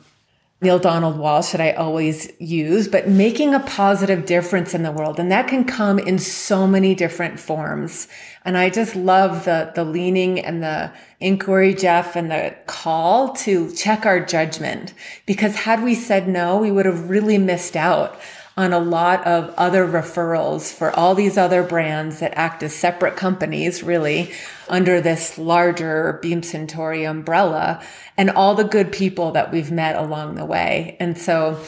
Neale 0.63 0.77
Donald 0.77 1.17
Walsch 1.17 1.53
that 1.53 1.61
I 1.61 1.71
always 1.71 2.31
use, 2.37 2.87
but 2.87 3.07
making 3.07 3.55
a 3.55 3.61
positive 3.61 4.27
difference 4.27 4.75
in 4.75 4.83
the 4.83 4.91
world. 4.91 5.19
And 5.19 5.31
that 5.31 5.47
can 5.47 5.63
come 5.63 5.97
in 5.97 6.19
so 6.19 6.67
many 6.67 6.93
different 6.93 7.39
forms. 7.39 8.07
And 8.45 8.55
I 8.55 8.69
just 8.69 8.95
love 8.95 9.45
the, 9.45 9.71
the 9.73 9.83
leaning 9.83 10.39
and 10.39 10.61
the 10.61 10.91
inquiry, 11.19 11.73
Jeff, 11.73 12.15
and 12.15 12.29
the 12.29 12.55
call 12.67 13.33
to 13.37 13.71
check 13.73 14.05
our 14.05 14.23
judgment. 14.23 14.93
Because 15.25 15.55
had 15.55 15.81
we 15.81 15.95
said 15.95 16.27
no, 16.27 16.57
we 16.57 16.71
would 16.71 16.85
have 16.85 17.09
really 17.09 17.39
missed 17.39 17.75
out 17.75 18.19
on 18.61 18.73
a 18.73 18.79
lot 18.79 19.25
of 19.25 19.53
other 19.57 19.85
referrals 19.87 20.71
for 20.71 20.91
all 20.91 21.15
these 21.15 21.37
other 21.37 21.63
brands 21.63 22.19
that 22.19 22.37
act 22.37 22.63
as 22.63 22.73
separate 22.73 23.15
companies, 23.15 23.83
really, 23.83 24.31
under 24.69 25.01
this 25.01 25.37
larger 25.37 26.19
Beam 26.21 26.41
Suntory 26.41 27.09
umbrella, 27.09 27.83
and 28.17 28.29
all 28.29 28.55
the 28.55 28.63
good 28.63 28.91
people 28.91 29.31
that 29.31 29.51
we've 29.51 29.71
met 29.71 29.95
along 29.95 30.35
the 30.35 30.45
way. 30.45 30.95
And 30.99 31.17
so 31.17 31.59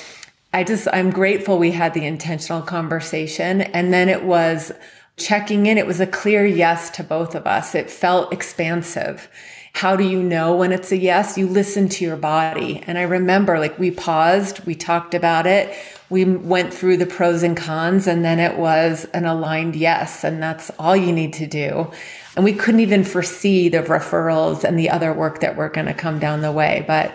I 0.54 0.64
just, 0.64 0.88
I'm 0.94 1.10
grateful 1.10 1.58
we 1.58 1.72
had 1.72 1.96
the 1.96 2.06
intentional 2.06 2.62
conversation. 2.62 3.62
And 3.62 3.92
then 3.92 4.08
it 4.08 4.24
was 4.24 4.72
checking 5.18 5.66
in. 5.66 5.78
It 5.80 5.88
was 5.88 6.00
a 6.00 6.08
clear 6.08 6.46
yes 6.46 6.92
to 6.92 7.04
both 7.04 7.34
of 7.34 7.48
us. 7.48 7.74
It 7.74 7.90
felt 7.90 8.32
expansive. 8.32 9.30
How 9.74 9.96
do 9.96 10.04
you 10.04 10.22
know 10.22 10.56
when 10.56 10.72
it's 10.72 10.92
a 10.92 10.98
yes? 10.98 11.38
You 11.38 11.48
listen 11.48 11.90
to 11.90 12.06
your 12.06 12.18
body. 12.18 12.84
And 12.86 13.00
I 13.00 13.04
remember 13.04 13.58
like 13.58 13.80
we 13.80 13.90
paused, 13.90 14.64
we 14.66 14.76
talked 14.76 15.16
about 15.16 15.48
it 15.48 15.76
we 16.14 16.26
went 16.26 16.72
through 16.72 16.96
the 16.96 17.08
pros 17.08 17.42
and 17.42 17.58
cons 17.58 18.06
and 18.06 18.24
then 18.24 18.40
it 18.40 18.56
was 18.60 19.06
an 19.16 19.26
aligned 19.26 19.76
yes 19.76 20.24
and 20.24 20.42
that's 20.42 20.70
all 20.78 20.96
you 20.96 21.12
need 21.12 21.34
to 21.34 21.48
do 21.48 21.90
and 22.36 22.46
we 22.46 22.54
couldn't 22.54 22.82
even 22.82 23.04
foresee 23.04 23.68
the 23.68 23.80
referrals 23.80 24.64
and 24.64 24.78
the 24.78 24.92
other 24.92 25.12
work 25.12 25.40
that 25.40 25.56
were 25.56 25.70
going 25.70 25.88
to 25.88 25.94
come 25.94 26.20
down 26.20 26.42
the 26.42 26.52
way 26.52 26.86
but 26.88 27.12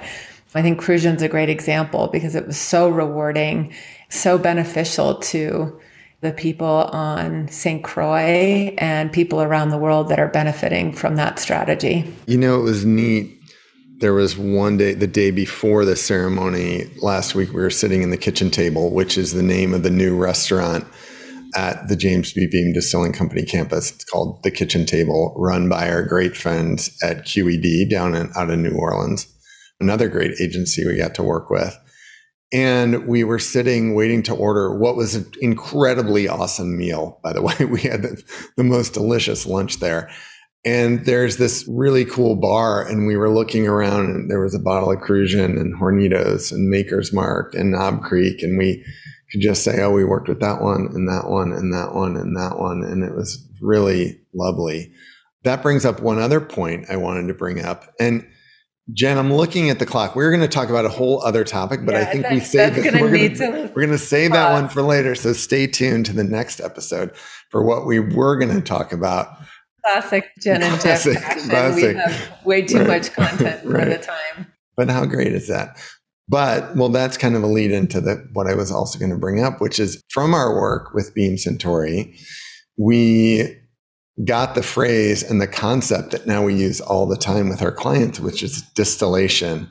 i 0.56 0.62
think 0.62 0.80
Cruzan's 0.80 1.22
a 1.22 1.28
great 1.28 1.48
example 1.48 2.08
because 2.08 2.34
it 2.34 2.44
was 2.44 2.58
so 2.58 2.88
rewarding 2.88 3.72
so 4.08 4.36
beneficial 4.36 5.14
to 5.14 5.80
the 6.20 6.32
people 6.32 6.66
on 6.66 7.46
St. 7.46 7.84
Croix 7.84 8.74
and 8.78 9.12
people 9.12 9.40
around 9.40 9.68
the 9.68 9.78
world 9.78 10.08
that 10.08 10.18
are 10.18 10.26
benefiting 10.26 10.92
from 10.92 11.14
that 11.14 11.38
strategy. 11.38 12.12
You 12.26 12.38
know, 12.38 12.58
it 12.58 12.62
was 12.64 12.84
neat 12.84 13.37
there 14.00 14.14
was 14.14 14.38
one 14.38 14.76
day, 14.76 14.94
the 14.94 15.06
day 15.06 15.30
before 15.30 15.84
the 15.84 15.96
ceremony 15.96 16.84
last 17.02 17.34
week, 17.34 17.48
we 17.48 17.60
were 17.60 17.70
sitting 17.70 18.02
in 18.02 18.10
the 18.10 18.16
kitchen 18.16 18.50
table, 18.50 18.92
which 18.92 19.18
is 19.18 19.32
the 19.32 19.42
name 19.42 19.74
of 19.74 19.82
the 19.82 19.90
new 19.90 20.16
restaurant 20.16 20.84
at 21.56 21.88
the 21.88 21.96
James 21.96 22.32
B. 22.32 22.46
Beam 22.50 22.72
Distilling 22.72 23.12
Company 23.12 23.42
campus. 23.42 23.90
It's 23.90 24.04
called 24.04 24.42
The 24.44 24.50
Kitchen 24.50 24.86
Table, 24.86 25.34
run 25.36 25.68
by 25.68 25.90
our 25.90 26.04
great 26.04 26.36
friends 26.36 26.96
at 27.02 27.24
QED 27.24 27.90
down 27.90 28.14
in, 28.14 28.30
out 28.36 28.50
of 28.50 28.58
New 28.58 28.76
Orleans, 28.76 29.26
another 29.80 30.08
great 30.08 30.40
agency 30.40 30.86
we 30.86 30.96
got 30.96 31.14
to 31.16 31.22
work 31.22 31.50
with. 31.50 31.76
And 32.52 33.06
we 33.06 33.24
were 33.24 33.38
sitting 33.38 33.94
waiting 33.94 34.22
to 34.24 34.34
order 34.34 34.78
what 34.78 34.96
was 34.96 35.16
an 35.16 35.30
incredibly 35.40 36.28
awesome 36.28 36.78
meal. 36.78 37.18
By 37.24 37.32
the 37.32 37.42
way, 37.58 37.64
we 37.64 37.80
had 37.80 38.02
the, 38.02 38.22
the 38.56 38.64
most 38.64 38.94
delicious 38.94 39.44
lunch 39.44 39.80
there. 39.80 40.08
And 40.68 41.06
there's 41.06 41.38
this 41.38 41.66
really 41.66 42.04
cool 42.04 42.36
bar, 42.36 42.86
and 42.86 43.06
we 43.06 43.16
were 43.16 43.30
looking 43.30 43.66
around, 43.66 44.10
and 44.10 44.30
there 44.30 44.42
was 44.42 44.54
a 44.54 44.58
bottle 44.58 44.92
of 44.92 44.98
Cruzan 44.98 45.58
and 45.58 45.74
Hornitos 45.74 46.52
and 46.52 46.68
Maker's 46.68 47.10
Mark 47.10 47.54
and 47.54 47.70
Knob 47.70 48.02
Creek, 48.02 48.42
and 48.42 48.58
we 48.58 48.84
could 49.32 49.40
just 49.40 49.64
say, 49.64 49.80
"Oh, 49.80 49.92
we 49.92 50.04
worked 50.04 50.28
with 50.28 50.40
that 50.40 50.60
one 50.60 50.90
and 50.92 51.08
that 51.08 51.30
one 51.30 51.52
and 51.52 51.72
that 51.72 51.94
one 51.94 52.18
and 52.18 52.36
that 52.36 52.58
one," 52.58 52.82
and 52.84 53.02
it 53.02 53.14
was 53.14 53.42
really 53.62 54.20
lovely. 54.34 54.92
That 55.44 55.62
brings 55.62 55.86
up 55.86 56.02
one 56.02 56.18
other 56.18 56.38
point 56.38 56.90
I 56.90 56.96
wanted 56.96 57.28
to 57.28 57.34
bring 57.34 57.64
up, 57.64 57.90
and 57.98 58.26
Jen, 58.92 59.16
I'm 59.16 59.32
looking 59.32 59.70
at 59.70 59.78
the 59.78 59.86
clock. 59.86 60.14
We're 60.14 60.30
going 60.30 60.42
to 60.42 60.48
talk 60.48 60.68
about 60.68 60.84
a 60.84 60.90
whole 60.90 61.22
other 61.22 61.44
topic, 61.44 61.86
but 61.86 61.94
yeah, 61.94 62.00
I 62.00 62.04
think 62.04 62.28
we 62.28 62.40
saved 62.40 62.76
that. 62.76 63.00
We're 63.00 63.10
going 63.10 63.34
to, 63.34 63.72
we're 63.74 63.86
going 63.86 63.88
to 63.90 63.98
save 63.98 64.32
that 64.32 64.52
one 64.52 64.68
for 64.68 64.82
later. 64.82 65.14
So 65.14 65.32
stay 65.32 65.66
tuned 65.66 66.06
to 66.06 66.12
the 66.12 66.24
next 66.24 66.60
episode 66.60 67.14
for 67.50 67.62
what 67.62 67.86
we 67.86 68.00
were 68.00 68.36
going 68.38 68.54
to 68.54 68.62
talk 68.62 68.92
about 68.92 69.28
Classic 69.88 70.30
Jen 70.40 70.62
and 70.62 70.80
classic, 70.80 71.14
Jeff 71.14 71.22
passion. 71.22 71.50
Classic. 71.50 71.96
We 71.96 72.00
have 72.00 72.44
way 72.44 72.62
too 72.62 72.78
right. 72.78 72.86
much 72.86 73.12
content 73.12 73.64
right. 73.64 73.84
for 73.84 73.90
the 73.90 73.98
time. 73.98 74.52
But 74.76 74.90
how 74.90 75.06
great 75.06 75.32
is 75.32 75.48
that? 75.48 75.80
But 76.28 76.76
well, 76.76 76.90
that's 76.90 77.16
kind 77.16 77.34
of 77.34 77.42
a 77.42 77.46
lead 77.46 77.72
into 77.72 78.00
the 78.00 78.28
what 78.34 78.46
I 78.46 78.54
was 78.54 78.70
also 78.70 78.98
going 78.98 79.10
to 79.10 79.16
bring 79.16 79.42
up, 79.42 79.60
which 79.60 79.80
is 79.80 80.02
from 80.10 80.34
our 80.34 80.54
work 80.54 80.92
with 80.92 81.14
Beam 81.14 81.36
Suntory, 81.36 82.14
we 82.76 83.56
got 84.24 84.54
the 84.54 84.62
phrase 84.62 85.22
and 85.22 85.40
the 85.40 85.46
concept 85.46 86.10
that 86.10 86.26
now 86.26 86.42
we 86.42 86.54
use 86.54 86.80
all 86.80 87.06
the 87.06 87.16
time 87.16 87.48
with 87.48 87.62
our 87.62 87.72
clients, 87.72 88.20
which 88.20 88.42
is 88.42 88.62
distillation. 88.74 89.68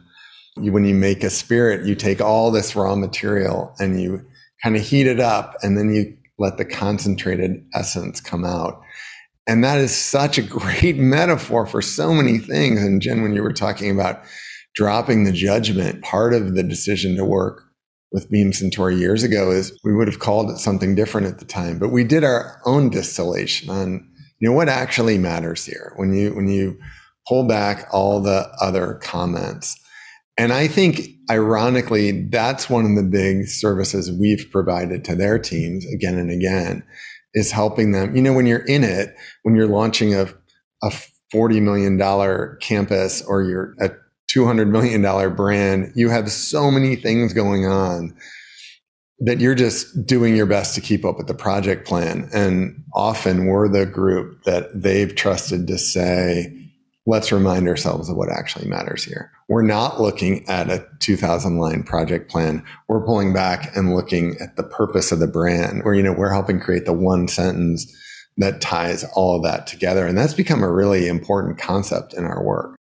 You, 0.59 0.71
when 0.71 0.85
you 0.85 0.95
make 0.95 1.23
a 1.23 1.29
spirit, 1.29 1.85
you 1.85 1.93
take 1.93 2.21
all 2.21 2.49
this 2.49 2.75
raw 2.75 2.95
material 2.95 3.75
and 3.79 4.01
you 4.01 4.25
kind 4.63 4.75
of 4.75 4.81
heat 4.81 5.05
it 5.05 5.19
up, 5.19 5.55
and 5.61 5.77
then 5.77 5.93
you 5.93 6.17
let 6.39 6.57
the 6.57 6.65
concentrated 6.65 7.63
essence 7.75 8.19
come 8.19 8.43
out. 8.43 8.81
And 9.47 9.63
that 9.63 9.79
is 9.79 9.95
such 9.95 10.37
a 10.37 10.43
great 10.43 10.97
metaphor 10.97 11.65
for 11.65 11.81
so 11.81 12.13
many 12.13 12.37
things. 12.37 12.83
And 12.83 13.01
Jen, 13.01 13.23
when 13.23 13.33
you 13.33 13.41
were 13.41 13.53
talking 13.53 13.89
about 13.89 14.21
dropping 14.75 15.23
the 15.23 15.31
judgment, 15.31 16.03
part 16.03 16.33
of 16.33 16.53
the 16.53 16.63
decision 16.63 17.15
to 17.15 17.25
work 17.25 17.63
with 18.11 18.29
Beam 18.29 18.51
Suntory 18.51 18.99
years 18.99 19.23
ago 19.23 19.51
is 19.51 19.77
we 19.83 19.93
would 19.93 20.07
have 20.07 20.19
called 20.19 20.51
it 20.51 20.57
something 20.57 20.95
different 20.95 21.27
at 21.27 21.39
the 21.39 21.45
time, 21.45 21.79
but 21.79 21.89
we 21.89 22.03
did 22.03 22.23
our 22.23 22.61
own 22.65 22.89
distillation 22.89 23.69
on, 23.69 24.07
you 24.39 24.49
know, 24.49 24.55
what 24.55 24.69
actually 24.69 25.17
matters 25.17 25.65
here 25.65 25.93
when 25.97 26.13
you, 26.13 26.33
when 26.33 26.47
you 26.47 26.77
pull 27.27 27.47
back 27.47 27.87
all 27.91 28.21
the 28.21 28.49
other 28.61 28.95
comments. 29.03 29.77
And 30.37 30.53
I 30.53 30.67
think 30.67 31.09
ironically, 31.29 32.27
that's 32.29 32.69
one 32.69 32.85
of 32.85 32.95
the 32.95 33.09
big 33.09 33.47
services 33.47 34.11
we've 34.11 34.47
provided 34.51 35.03
to 35.05 35.15
their 35.15 35.39
teams 35.39 35.85
again 35.91 36.17
and 36.17 36.31
again 36.31 36.83
is 37.37 37.51
helping 37.51 37.91
them. 37.91 38.15
You 38.15 38.21
know, 38.23 38.33
when 38.33 38.47
you're 38.47 38.65
in 38.65 38.83
it, 38.83 39.15
when 39.43 39.55
you're 39.55 39.67
launching 39.67 40.15
a, 40.15 40.23
a 40.83 40.91
$40 41.33 41.61
million 41.61 42.57
campus 42.59 43.21
or 43.21 43.43
you're 43.43 43.75
a 43.79 43.91
$200 44.33 44.67
million 44.69 45.35
brand, 45.35 45.91
you 45.95 46.09
have 46.09 46.31
so 46.31 46.71
many 46.71 46.95
things 46.95 47.33
going 47.33 47.65
on 47.67 48.17
that 49.19 49.39
you're 49.39 49.55
just 49.55 50.05
doing 50.05 50.35
your 50.35 50.47
best 50.47 50.73
to 50.75 50.81
keep 50.81 51.05
up 51.05 51.17
with 51.17 51.27
the 51.27 51.33
project 51.33 51.87
plan. 51.87 52.27
And 52.33 52.83
often 52.93 53.45
we're 53.45 53.67
the 53.67 53.85
group 53.85 54.43
that 54.43 54.69
they've 54.73 55.15
trusted 55.15 55.67
to 55.67 55.77
say, 55.77 56.71
let's 57.05 57.31
remind 57.31 57.67
ourselves 57.67 58.09
of 58.09 58.17
what 58.17 58.29
actually 58.31 58.67
matters 58.67 59.03
here. 59.03 59.31
We're 59.47 59.63
not 59.63 60.01
looking 60.01 60.47
at 60.47 60.69
a 60.69 60.85
2000 60.99 61.57
line 61.57 61.83
project 61.83 62.29
plan. 62.29 62.63
We're 62.87 63.05
pulling 63.05 63.33
back 63.33 63.75
and 63.75 63.95
looking 63.95 64.35
at 64.41 64.55
the 64.57 64.63
purpose 64.63 65.11
of 65.11 65.19
the 65.19 65.27
brand 65.27 65.83
where, 65.83 65.93
you 65.93 66.03
know, 66.03 66.13
we're 66.13 66.33
helping 66.33 66.59
create 66.59 66.85
the 66.85 66.93
one 66.93 67.27
sentence 67.27 67.95
that 68.37 68.61
ties 68.61 69.05
all 69.15 69.37
of 69.37 69.43
that 69.43 69.65
together. 69.65 70.05
And 70.05 70.17
that's 70.17 70.33
become 70.33 70.63
a 70.63 70.71
really 70.71 71.07
important 71.07 71.57
concept 71.57 72.13
in 72.13 72.25
our 72.25 72.43
work. 72.43 72.75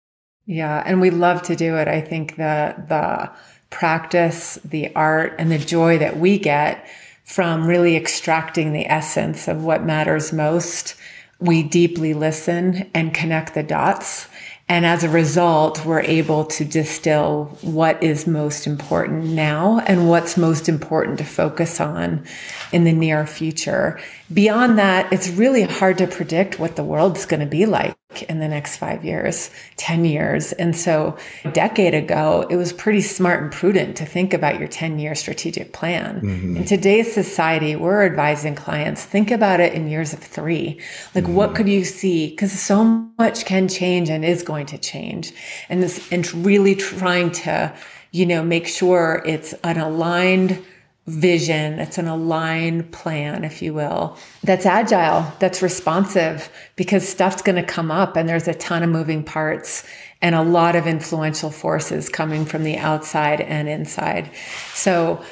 Yeah. 0.46 0.82
And 0.86 1.00
we 1.00 1.10
love 1.10 1.42
to 1.42 1.56
do 1.56 1.76
it. 1.76 1.88
I 1.88 2.00
think 2.00 2.36
the, 2.36 2.74
the 2.88 3.30
practice, 3.70 4.58
the 4.64 4.94
art 4.94 5.34
and 5.38 5.50
the 5.50 5.58
joy 5.58 5.98
that 5.98 6.18
we 6.18 6.38
get 6.38 6.86
from 7.24 7.66
really 7.66 7.96
extracting 7.96 8.72
the 8.72 8.86
essence 8.86 9.48
of 9.48 9.64
what 9.64 9.84
matters 9.84 10.32
most. 10.32 10.94
We 11.40 11.62
deeply 11.62 12.14
listen 12.14 12.90
and 12.94 13.12
connect 13.12 13.54
the 13.54 13.62
dots 13.62 14.28
and 14.72 14.86
as 14.86 15.04
a 15.04 15.08
result, 15.10 15.84
we're 15.84 16.00
able 16.00 16.46
to 16.46 16.64
distill 16.64 17.54
what 17.60 18.02
is 18.02 18.26
most 18.26 18.66
important 18.66 19.24
now 19.24 19.80
and 19.80 20.08
what's 20.08 20.38
most 20.38 20.66
important 20.66 21.18
to 21.18 21.24
focus 21.24 21.78
on 21.78 22.24
in 22.72 22.84
the 22.84 22.92
near 22.94 23.26
future. 23.26 24.00
Beyond 24.32 24.78
that, 24.78 25.12
it's 25.12 25.28
really 25.28 25.64
hard 25.64 25.98
to 25.98 26.06
predict 26.06 26.58
what 26.58 26.76
the 26.76 26.84
world's 26.84 27.26
going 27.26 27.40
to 27.40 27.46
be 27.46 27.66
like 27.66 27.94
in 28.22 28.40
the 28.40 28.48
next 28.48 28.76
five 28.76 29.04
years, 29.04 29.50
10 29.76 30.04
years. 30.04 30.52
And 30.52 30.76
so 30.76 31.16
a 31.44 31.50
decade 31.52 31.94
ago, 31.94 32.46
it 32.50 32.56
was 32.56 32.72
pretty 32.72 33.00
smart 33.00 33.42
and 33.42 33.50
prudent 33.50 33.96
to 33.96 34.04
think 34.04 34.34
about 34.34 34.58
your 34.58 34.68
10 34.68 34.98
year 34.98 35.14
strategic 35.14 35.72
plan. 35.72 36.20
Mm-hmm. 36.20 36.56
In 36.58 36.64
today's 36.64 37.12
society, 37.12 37.76
we're 37.76 38.04
advising 38.04 38.54
clients 38.54 39.04
think 39.04 39.30
about 39.30 39.60
it 39.60 39.72
in 39.72 39.88
years 39.88 40.12
of 40.12 40.18
three. 40.18 40.80
Like, 41.14 41.24
mm-hmm. 41.24 41.34
what 41.34 41.54
could 41.54 41.68
you 41.68 41.84
see? 41.84 42.30
Because 42.30 42.52
so 42.52 42.84
much 43.18 43.44
can 43.46 43.68
change 43.68 44.10
and 44.10 44.24
is 44.24 44.42
going 44.42 44.66
to 44.66 44.78
change. 44.78 45.32
And 45.68 45.82
this, 45.82 46.10
and 46.12 46.30
really 46.44 46.74
trying 46.74 47.30
to, 47.32 47.74
you 48.10 48.26
know, 48.26 48.42
make 48.42 48.66
sure 48.66 49.22
it's 49.24 49.54
an 49.64 49.78
aligned, 49.78 50.62
vision, 51.06 51.80
it's 51.80 51.98
an 51.98 52.06
aligned 52.06 52.90
plan, 52.92 53.44
if 53.44 53.60
you 53.60 53.74
will, 53.74 54.16
that's 54.44 54.64
agile, 54.64 55.26
that's 55.40 55.60
responsive, 55.60 56.48
because 56.76 57.08
stuff's 57.08 57.42
going 57.42 57.56
to 57.56 57.62
come 57.62 57.90
up 57.90 58.16
and 58.16 58.28
there's 58.28 58.46
a 58.46 58.54
ton 58.54 58.82
of 58.82 58.90
moving 58.90 59.24
parts 59.24 59.84
and 60.20 60.36
a 60.36 60.42
lot 60.42 60.76
of 60.76 60.86
influential 60.86 61.50
forces 61.50 62.08
coming 62.08 62.44
from 62.44 62.62
the 62.62 62.76
outside 62.76 63.40
and 63.40 63.68
inside. 63.68 64.30
So, 64.74 65.22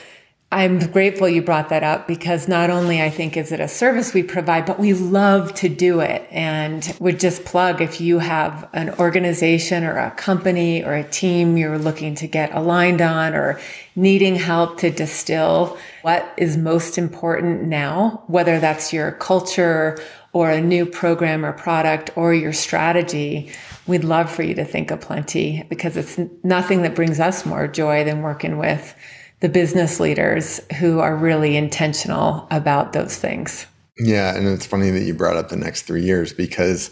I'm 0.53 0.81
grateful 0.91 1.29
you 1.29 1.43
brought 1.43 1.69
that 1.69 1.85
up 1.85 2.09
because 2.09 2.49
not 2.49 2.71
only 2.71 3.01
I 3.01 3.09
think 3.09 3.37
is 3.37 3.53
it 3.53 3.61
a 3.61 3.69
service 3.69 4.13
we 4.13 4.25
provide, 4.25 4.67
but 4.67 4.81
we 4.81 4.95
love 4.95 5.55
to 5.55 5.69
do 5.69 6.01
it. 6.01 6.27
And 6.29 6.93
would 6.99 7.21
just 7.21 7.45
plug 7.45 7.81
if 7.81 8.01
you 8.01 8.19
have 8.19 8.69
an 8.73 8.91
organization 8.95 9.85
or 9.85 9.97
a 9.97 10.11
company 10.11 10.83
or 10.83 10.97
a 10.97 11.05
team 11.05 11.57
you're 11.57 11.79
looking 11.79 12.17
to 12.17 12.27
get 12.27 12.53
aligned 12.53 13.01
on 13.01 13.33
or 13.33 13.61
needing 13.95 14.35
help 14.35 14.79
to 14.79 14.91
distill 14.91 15.79
what 16.03 16.35
is 16.37 16.57
most 16.57 16.99
important 16.99 17.63
now, 17.63 18.25
whether 18.27 18.59
that's 18.59 18.93
your 18.93 19.13
culture 19.13 20.01
or 20.33 20.51
a 20.51 20.61
new 20.61 20.85
program 20.85 21.47
or 21.47 21.53
product 21.53 22.11
or 22.17 22.35
your 22.35 22.53
strategy, 22.53 23.53
we'd 23.87 24.03
love 24.03 24.29
for 24.29 24.43
you 24.43 24.55
to 24.57 24.65
think 24.65 24.91
of 24.91 25.01
Plenty 25.01 25.65
because 25.69 25.97
it's 25.97 26.19
nothing 26.43 26.83
that 26.83 26.97
brings 26.97 27.21
us 27.21 27.47
more 27.47 27.69
joy 27.69 28.03
than 28.03 28.23
working 28.23 28.59
with 28.59 28.97
the 29.41 29.49
business 29.49 30.01
leaders 30.01 30.61
who 30.79 31.01
are 31.01 31.17
really 31.17 31.57
intentional 31.57 32.47
about 32.51 32.93
those 32.93 33.17
things. 33.17 33.67
Yeah. 33.99 34.35
And 34.37 34.47
it's 34.47 34.67
funny 34.67 34.91
that 34.91 35.03
you 35.03 35.15
brought 35.15 35.37
up 35.37 35.49
the 35.49 35.57
next 35.57 35.83
three 35.83 36.03
years 36.03 36.33
because 36.33 36.91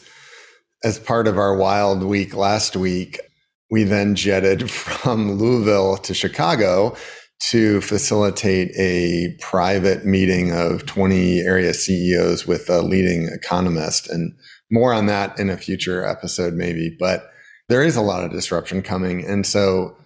as 0.85 0.99
part 0.99 1.27
of 1.27 1.39
our 1.39 1.57
wild 1.57 2.03
week 2.03 2.35
last 2.35 2.77
week, 2.77 3.21
we 3.71 3.85
then 3.85 4.15
jetted 4.15 4.71
from 4.71 5.33
Louisville 5.33 5.97
to 5.99 6.15
Chicago 6.15 6.97
to 7.51 7.81
facilitate 7.81 8.73
a 8.77 9.37
private 9.41 10.05
meeting 10.05 10.51
of 10.51 10.85
20 10.87 11.41
area 11.41 11.73
CEOs 11.73 12.47
with 12.47 12.69
a 12.69 12.83
leading 12.83 13.29
economist. 13.29 14.09
And 14.09 14.33
more 14.71 14.93
on 14.93 15.07
that 15.07 15.39
in 15.39 15.49
a 15.49 15.57
future 15.57 16.05
episode, 16.05 16.55
maybe. 16.55 16.97
But 16.99 17.31
there 17.69 17.83
is 17.83 17.97
a 17.97 18.03
lot 18.03 18.25
of 18.25 18.33
disruption 18.33 18.83
coming. 18.83 19.25
And 19.25 19.47
so 19.47 19.97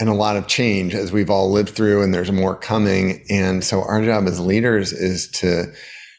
and 0.00 0.08
a 0.08 0.14
lot 0.14 0.36
of 0.36 0.48
change 0.48 0.94
as 0.94 1.12
we've 1.12 1.30
all 1.30 1.52
lived 1.52 1.70
through 1.70 2.02
and 2.02 2.12
there's 2.12 2.32
more 2.32 2.56
coming. 2.56 3.24
And 3.30 3.62
so 3.62 3.82
our 3.82 4.02
job 4.04 4.26
as 4.26 4.40
leaders 4.40 4.92
is 4.92 5.30
to 5.32 5.66